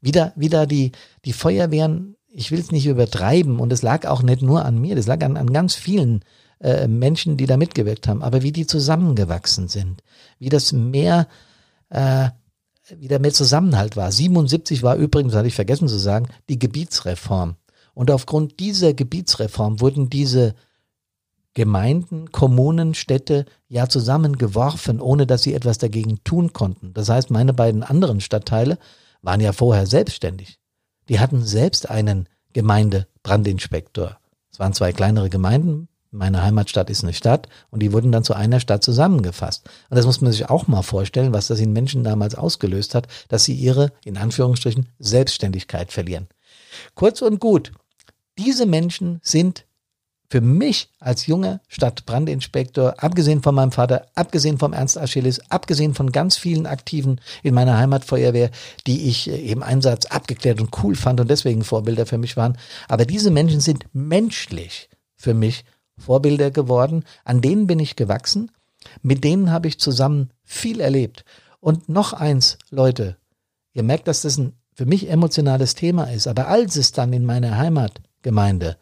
Wieder, 0.00 0.32
wieder 0.36 0.66
die, 0.66 0.92
die 1.24 1.32
Feuerwehren, 1.32 2.16
ich 2.26 2.50
will 2.50 2.58
es 2.58 2.72
nicht 2.72 2.86
übertreiben, 2.86 3.60
und 3.60 3.72
es 3.72 3.82
lag 3.82 4.06
auch 4.06 4.22
nicht 4.22 4.42
nur 4.42 4.64
an 4.64 4.78
mir, 4.78 4.96
das 4.96 5.06
lag 5.06 5.22
an, 5.22 5.36
an 5.36 5.52
ganz 5.52 5.74
vielen 5.74 6.24
äh, 6.60 6.88
Menschen, 6.88 7.36
die 7.36 7.46
da 7.46 7.56
mitgewirkt 7.56 8.08
haben, 8.08 8.22
aber 8.22 8.42
wie 8.42 8.52
die 8.52 8.66
zusammengewachsen 8.66 9.68
sind, 9.68 10.02
wie 10.38 10.48
das 10.48 10.72
mehr, 10.72 11.28
äh, 11.90 12.30
wieder 12.98 13.18
mehr 13.18 13.32
Zusammenhalt 13.32 13.96
war. 13.96 14.10
77 14.10 14.82
war 14.82 14.96
übrigens, 14.96 15.34
hatte 15.34 15.48
ich 15.48 15.54
vergessen 15.54 15.88
zu 15.88 15.98
sagen, 15.98 16.28
die 16.48 16.58
Gebietsreform. 16.58 17.56
Und 17.94 18.10
aufgrund 18.10 18.60
dieser 18.60 18.94
Gebietsreform 18.94 19.80
wurden 19.80 20.10
diese 20.10 20.54
Gemeinden, 21.54 22.30
Kommunen, 22.32 22.92
Städte 22.92 23.46
ja 23.68 23.88
zusammengeworfen, 23.88 25.00
ohne 25.00 25.26
dass 25.26 25.42
sie 25.42 25.54
etwas 25.54 25.78
dagegen 25.78 26.22
tun 26.22 26.52
konnten. 26.52 26.92
Das 26.92 27.08
heißt, 27.08 27.30
meine 27.30 27.54
beiden 27.54 27.82
anderen 27.82 28.20
Stadtteile 28.20 28.78
waren 29.22 29.40
ja 29.40 29.52
vorher 29.52 29.86
selbstständig. 29.86 30.58
Die 31.08 31.18
hatten 31.18 31.42
selbst 31.42 31.88
einen 31.88 32.28
Gemeindebrandinspektor. 32.52 34.18
Es 34.52 34.58
waren 34.58 34.74
zwei 34.74 34.92
kleinere 34.92 35.30
Gemeinden. 35.30 35.88
Meine 36.10 36.42
Heimatstadt 36.42 36.90
ist 36.90 37.02
eine 37.02 37.12
Stadt 37.12 37.48
und 37.70 37.80
die 37.80 37.92
wurden 37.92 38.12
dann 38.12 38.24
zu 38.24 38.34
einer 38.34 38.60
Stadt 38.60 38.82
zusammengefasst. 38.82 39.68
Und 39.90 39.96
das 39.96 40.06
muss 40.06 40.20
man 40.20 40.32
sich 40.32 40.48
auch 40.48 40.66
mal 40.68 40.82
vorstellen, 40.82 41.32
was 41.32 41.48
das 41.48 41.60
in 41.60 41.72
Menschen 41.72 42.04
damals 42.04 42.34
ausgelöst 42.34 42.94
hat, 42.94 43.08
dass 43.28 43.44
sie 43.44 43.54
ihre, 43.54 43.92
in 44.04 44.16
Anführungsstrichen, 44.16 44.88
Selbstständigkeit 44.98 45.92
verlieren. 45.92 46.28
Kurz 46.94 47.22
und 47.22 47.40
gut, 47.40 47.72
diese 48.38 48.66
Menschen 48.66 49.20
sind 49.22 49.66
für 50.30 50.40
mich 50.40 50.90
als 50.98 51.26
junger 51.26 51.60
Stadtbrandinspektor, 51.68 53.02
abgesehen 53.02 53.42
von 53.42 53.54
meinem 53.54 53.72
Vater, 53.72 54.06
abgesehen 54.14 54.58
vom 54.58 54.72
Ernst 54.72 54.98
Achilles, 54.98 55.40
abgesehen 55.50 55.94
von 55.94 56.10
ganz 56.10 56.36
vielen 56.36 56.66
Aktiven 56.66 57.20
in 57.42 57.54
meiner 57.54 57.78
Heimatfeuerwehr, 57.78 58.50
die 58.86 59.08
ich 59.08 59.30
äh, 59.30 59.50
im 59.50 59.62
Einsatz 59.62 60.06
abgeklärt 60.06 60.60
und 60.60 60.70
cool 60.82 60.96
fand 60.96 61.20
und 61.20 61.30
deswegen 61.30 61.64
Vorbilder 61.64 62.06
für 62.06 62.18
mich 62.18 62.36
waren. 62.36 62.58
Aber 62.88 63.04
diese 63.04 63.30
Menschen 63.30 63.60
sind 63.60 63.86
menschlich 63.92 64.88
für 65.16 65.34
mich 65.34 65.64
Vorbilder 65.98 66.50
geworden. 66.50 67.04
An 67.24 67.40
denen 67.40 67.66
bin 67.66 67.78
ich 67.78 67.96
gewachsen. 67.96 68.50
Mit 69.02 69.24
denen 69.24 69.50
habe 69.50 69.68
ich 69.68 69.78
zusammen 69.80 70.30
viel 70.44 70.80
erlebt. 70.80 71.24
Und 71.60 71.88
noch 71.88 72.12
eins, 72.12 72.58
Leute, 72.70 73.16
ihr 73.72 73.82
merkt, 73.82 74.08
dass 74.08 74.22
das 74.22 74.38
ein 74.38 74.52
für 74.74 74.86
mich 74.86 75.08
emotionales 75.08 75.74
Thema 75.74 76.04
ist. 76.04 76.26
Aber 76.26 76.48
als 76.48 76.76
es 76.76 76.92
dann 76.92 77.12
in 77.14 77.24
meiner 77.24 77.56
Heimatgemeinde 77.56 78.76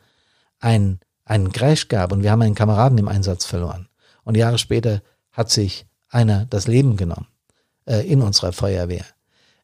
ein 0.59 0.99
einen 1.25 1.52
Crash 1.52 1.88
gab 1.88 2.12
und 2.12 2.23
wir 2.23 2.30
haben 2.30 2.42
einen 2.42 2.54
Kameraden 2.54 2.99
im 2.99 3.09
Einsatz 3.09 3.44
verloren. 3.44 3.88
Und 4.25 4.37
Jahre 4.37 4.59
später 4.59 5.02
hat 5.33 5.50
sich 5.50 5.87
einer 6.09 6.47
das 6.47 6.66
Leben 6.66 6.97
genommen 6.97 7.28
äh, 7.87 8.06
in 8.06 8.23
unserer 8.23 8.52
Feuerwehr. 8.52 9.04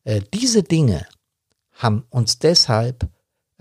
Äh, 0.05 0.23
diese 0.33 0.63
Dinge 0.63 1.07
haben 1.75 2.05
uns 2.11 2.39
deshalb 2.39 3.09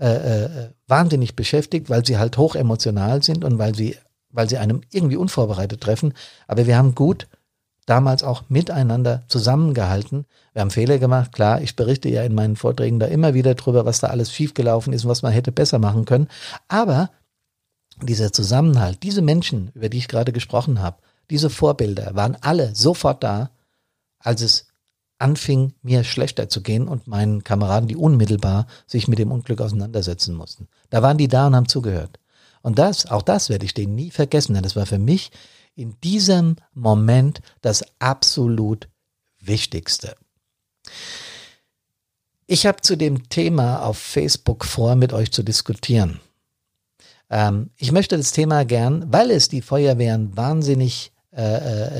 äh, 0.00 0.44
äh, 0.44 0.70
wahnsinnig 0.86 1.36
beschäftigt, 1.36 1.90
weil 1.90 2.06
sie 2.06 2.18
halt 2.18 2.38
hoch 2.38 2.54
emotional 2.54 3.22
sind 3.22 3.44
und 3.44 3.58
weil 3.58 3.74
sie, 3.74 3.96
weil 4.30 4.48
sie 4.48 4.56
einem 4.56 4.80
irgendwie 4.90 5.16
unvorbereitet 5.16 5.82
treffen. 5.82 6.14
Aber 6.46 6.66
wir 6.66 6.78
haben 6.78 6.94
gut 6.94 7.28
damals 7.84 8.22
auch 8.22 8.44
miteinander 8.48 9.24
zusammengehalten. 9.28 10.24
Wir 10.52 10.62
haben 10.62 10.70
Fehler 10.70 10.98
gemacht, 10.98 11.32
klar, 11.32 11.60
ich 11.60 11.76
berichte 11.76 12.08
ja 12.08 12.22
in 12.22 12.34
meinen 12.34 12.56
Vorträgen 12.56 12.98
da 12.98 13.06
immer 13.06 13.34
wieder 13.34 13.54
drüber, 13.54 13.84
was 13.84 14.00
da 14.00 14.06
alles 14.06 14.32
schiefgelaufen 14.32 14.92
ist 14.92 15.04
und 15.04 15.10
was 15.10 15.22
man 15.22 15.32
hätte 15.32 15.52
besser 15.52 15.78
machen 15.78 16.04
können. 16.06 16.28
Aber 16.68 17.10
dieser 18.00 18.32
Zusammenhalt, 18.32 19.02
diese 19.02 19.22
Menschen, 19.22 19.70
über 19.74 19.88
die 19.88 19.98
ich 19.98 20.08
gerade 20.08 20.32
gesprochen 20.32 20.80
habe, 20.80 20.98
diese 21.28 21.50
Vorbilder 21.50 22.14
waren 22.14 22.36
alle 22.40 22.74
sofort 22.74 23.22
da, 23.22 23.50
als 24.18 24.40
es 24.40 24.69
anfing, 25.20 25.74
mir 25.82 26.04
schlechter 26.04 26.48
zu 26.48 26.62
gehen 26.62 26.88
und 26.88 27.06
meinen 27.06 27.44
Kameraden, 27.44 27.88
die 27.88 27.96
unmittelbar 27.96 28.66
sich 28.86 29.08
mit 29.08 29.18
dem 29.18 29.32
Unglück 29.32 29.60
auseinandersetzen 29.60 30.34
mussten. 30.34 30.68
Da 30.90 31.02
waren 31.02 31.18
die 31.18 31.28
da 31.28 31.46
und 31.46 31.56
haben 31.56 31.68
zugehört. 31.68 32.18
Und 32.62 32.78
das, 32.78 33.06
auch 33.06 33.22
das 33.22 33.48
werde 33.48 33.64
ich 33.64 33.74
denen 33.74 33.94
nie 33.94 34.10
vergessen, 34.10 34.54
denn 34.54 34.62
das 34.62 34.76
war 34.76 34.86
für 34.86 34.98
mich 34.98 35.30
in 35.74 35.96
diesem 36.02 36.56
Moment 36.74 37.40
das 37.62 37.84
absolut 37.98 38.88
Wichtigste. 39.40 40.14
Ich 42.46 42.66
habe 42.66 42.80
zu 42.80 42.96
dem 42.96 43.28
Thema 43.28 43.84
auf 43.84 43.96
Facebook 43.96 44.64
vor, 44.64 44.96
mit 44.96 45.12
euch 45.12 45.30
zu 45.32 45.42
diskutieren. 45.42 46.20
Ähm, 47.30 47.70
ich 47.76 47.92
möchte 47.92 48.16
das 48.16 48.32
Thema 48.32 48.64
gern, 48.64 49.10
weil 49.12 49.30
es 49.30 49.48
die 49.48 49.62
Feuerwehren 49.62 50.36
wahnsinnig 50.36 51.12
äh, 51.32 51.42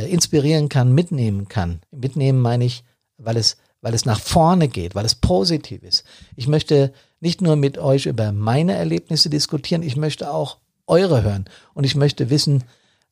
äh, 0.04 0.10
inspirieren 0.10 0.68
kann, 0.68 0.92
mitnehmen 0.92 1.46
kann. 1.46 1.82
Mitnehmen 1.92 2.40
meine 2.40 2.64
ich, 2.64 2.82
weil 3.22 3.36
es, 3.36 3.56
weil 3.80 3.94
es 3.94 4.04
nach 4.04 4.20
vorne 4.20 4.68
geht, 4.68 4.94
weil 4.94 5.06
es 5.06 5.14
positiv 5.14 5.82
ist. 5.82 6.04
Ich 6.36 6.48
möchte 6.48 6.92
nicht 7.20 7.40
nur 7.40 7.56
mit 7.56 7.78
euch 7.78 8.06
über 8.06 8.32
meine 8.32 8.74
Erlebnisse 8.74 9.30
diskutieren, 9.30 9.82
ich 9.82 9.96
möchte 9.96 10.32
auch 10.32 10.58
eure 10.86 11.22
hören 11.22 11.44
und 11.74 11.84
ich 11.84 11.94
möchte 11.94 12.30
wissen, 12.30 12.64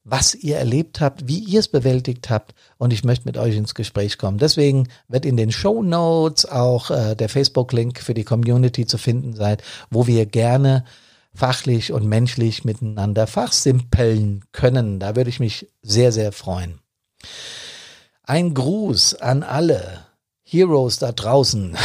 was 0.04 0.34
ihr 0.34 0.56
erlebt 0.56 1.00
habt, 1.00 1.28
wie 1.28 1.38
ihr 1.38 1.60
es 1.60 1.68
bewältigt 1.68 2.30
habt 2.30 2.54
und 2.78 2.92
ich 2.92 3.04
möchte 3.04 3.26
mit 3.26 3.36
euch 3.36 3.56
ins 3.56 3.74
Gespräch 3.74 4.16
kommen. 4.16 4.38
Deswegen 4.38 4.88
wird 5.06 5.26
in 5.26 5.36
den 5.36 5.52
Show 5.52 5.82
Notes 5.82 6.46
auch 6.46 6.90
äh, 6.90 7.14
der 7.14 7.28
Facebook-Link 7.28 8.00
für 8.00 8.14
die 8.14 8.24
Community 8.24 8.86
zu 8.86 8.96
finden 8.96 9.34
sein, 9.34 9.58
wo 9.90 10.06
wir 10.06 10.24
gerne 10.24 10.84
fachlich 11.34 11.92
und 11.92 12.06
menschlich 12.06 12.64
miteinander 12.64 13.26
fachsimpeln 13.26 14.44
können. 14.52 14.98
Da 14.98 15.14
würde 15.14 15.30
ich 15.30 15.40
mich 15.40 15.68
sehr, 15.82 16.10
sehr 16.10 16.32
freuen. 16.32 16.80
Ein 18.28 18.52
Gruß 18.52 19.14
an 19.14 19.42
alle 19.42 20.04
Heroes 20.42 20.98
da 20.98 21.12
draußen, 21.12 21.78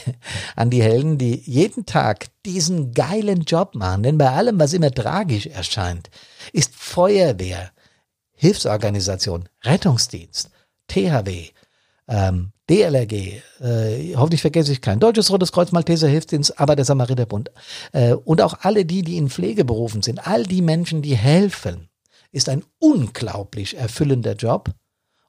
an 0.56 0.70
die 0.70 0.82
Helden, 0.82 1.18
die 1.18 1.36
jeden 1.46 1.86
Tag 1.86 2.26
diesen 2.44 2.90
geilen 2.94 3.42
Job 3.42 3.76
machen. 3.76 4.02
Denn 4.02 4.18
bei 4.18 4.28
allem, 4.28 4.58
was 4.58 4.72
immer 4.72 4.90
tragisch 4.90 5.46
erscheint, 5.46 6.10
ist 6.52 6.74
Feuerwehr, 6.74 7.70
Hilfsorganisation, 8.32 9.48
Rettungsdienst, 9.62 10.50
THW, 10.88 11.50
ähm, 12.08 12.50
DLRG, 12.68 13.40
äh, 13.60 14.16
hoffentlich 14.16 14.40
vergesse 14.40 14.72
ich 14.72 14.80
keinen, 14.80 14.98
Deutsches 14.98 15.30
Rotes 15.30 15.52
Kreuz, 15.52 15.70
Malteser 15.70 16.08
Hilfsdienst, 16.08 16.58
aber 16.58 16.74
der 16.74 16.86
Samariterbund 16.86 17.52
äh, 17.92 18.14
und 18.14 18.40
auch 18.40 18.58
alle 18.62 18.84
die, 18.84 19.02
die 19.02 19.16
in 19.16 19.30
Pflegeberufen 19.30 20.02
sind, 20.02 20.26
all 20.26 20.42
die 20.42 20.62
Menschen, 20.62 21.02
die 21.02 21.14
helfen, 21.14 21.88
ist 22.32 22.48
ein 22.48 22.64
unglaublich 22.80 23.76
erfüllender 23.76 24.34
Job. 24.34 24.74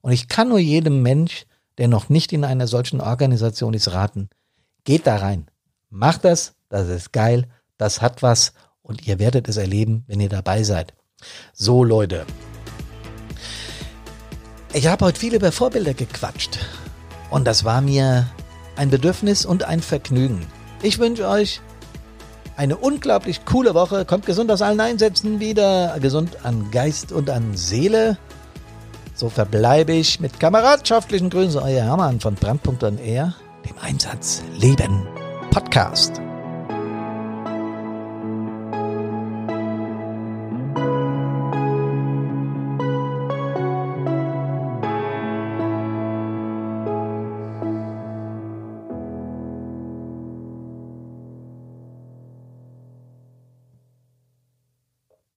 Und 0.06 0.12
ich 0.12 0.28
kann 0.28 0.50
nur 0.50 0.60
jedem 0.60 1.02
Mensch, 1.02 1.48
der 1.80 1.88
noch 1.88 2.10
nicht 2.10 2.32
in 2.32 2.46
einer 2.46 2.68
solchen 2.68 3.02
Organisation 3.02 3.74
ist, 3.74 3.92
raten, 3.92 4.30
geht 4.84 5.08
da 5.08 5.16
rein, 5.16 5.48
macht 5.90 6.26
das, 6.26 6.54
das 6.70 6.90
ist 6.90 7.12
geil, 7.12 7.48
das 7.80 8.04
hat 8.04 8.22
was 8.22 8.54
und 8.84 9.08
ihr 9.08 9.18
werdet 9.18 9.50
es 9.50 9.58
erleben, 9.58 10.04
wenn 10.06 10.20
ihr 10.20 10.30
dabei 10.30 10.62
seid. 10.62 10.94
So 11.54 11.84
Leute, 11.84 12.28
ich 14.74 14.86
habe 14.86 15.06
heute 15.06 15.20
viel 15.20 15.34
über 15.34 15.52
Vorbilder 15.52 15.96
gequatscht. 15.96 16.60
Und 17.32 17.46
das 17.46 17.64
war 17.64 17.82
mir 17.82 18.28
ein 18.76 18.92
Bedürfnis 18.92 19.44
und 19.44 19.64
ein 19.64 19.82
Vergnügen. 19.82 20.46
Ich 20.84 21.00
wünsche 21.00 21.28
euch 21.28 21.62
eine 22.58 22.78
unglaublich 22.78 23.44
coole 23.46 23.74
Woche. 23.74 24.06
Kommt 24.06 24.28
gesund 24.28 24.52
aus 24.52 24.62
allen 24.62 24.82
Einsätzen 24.82 25.40
wieder. 25.40 25.98
Gesund 26.00 26.46
an 26.46 26.70
Geist 26.70 27.12
und 27.12 27.32
an 27.32 27.58
Seele. 27.58 28.20
So 29.16 29.30
verbleibe 29.30 29.94
ich 29.94 30.20
mit 30.20 30.42
kameradschaftlichen 30.42 31.30
Grüßen. 31.30 31.62
Euer 31.62 31.84
Hermann 31.84 32.20
von 32.20 32.36
Brandpunkt 32.36 32.84
dem 33.66 33.76
Einsatz 33.82 34.44
Leben 34.60 35.08
Podcast. 35.52 36.25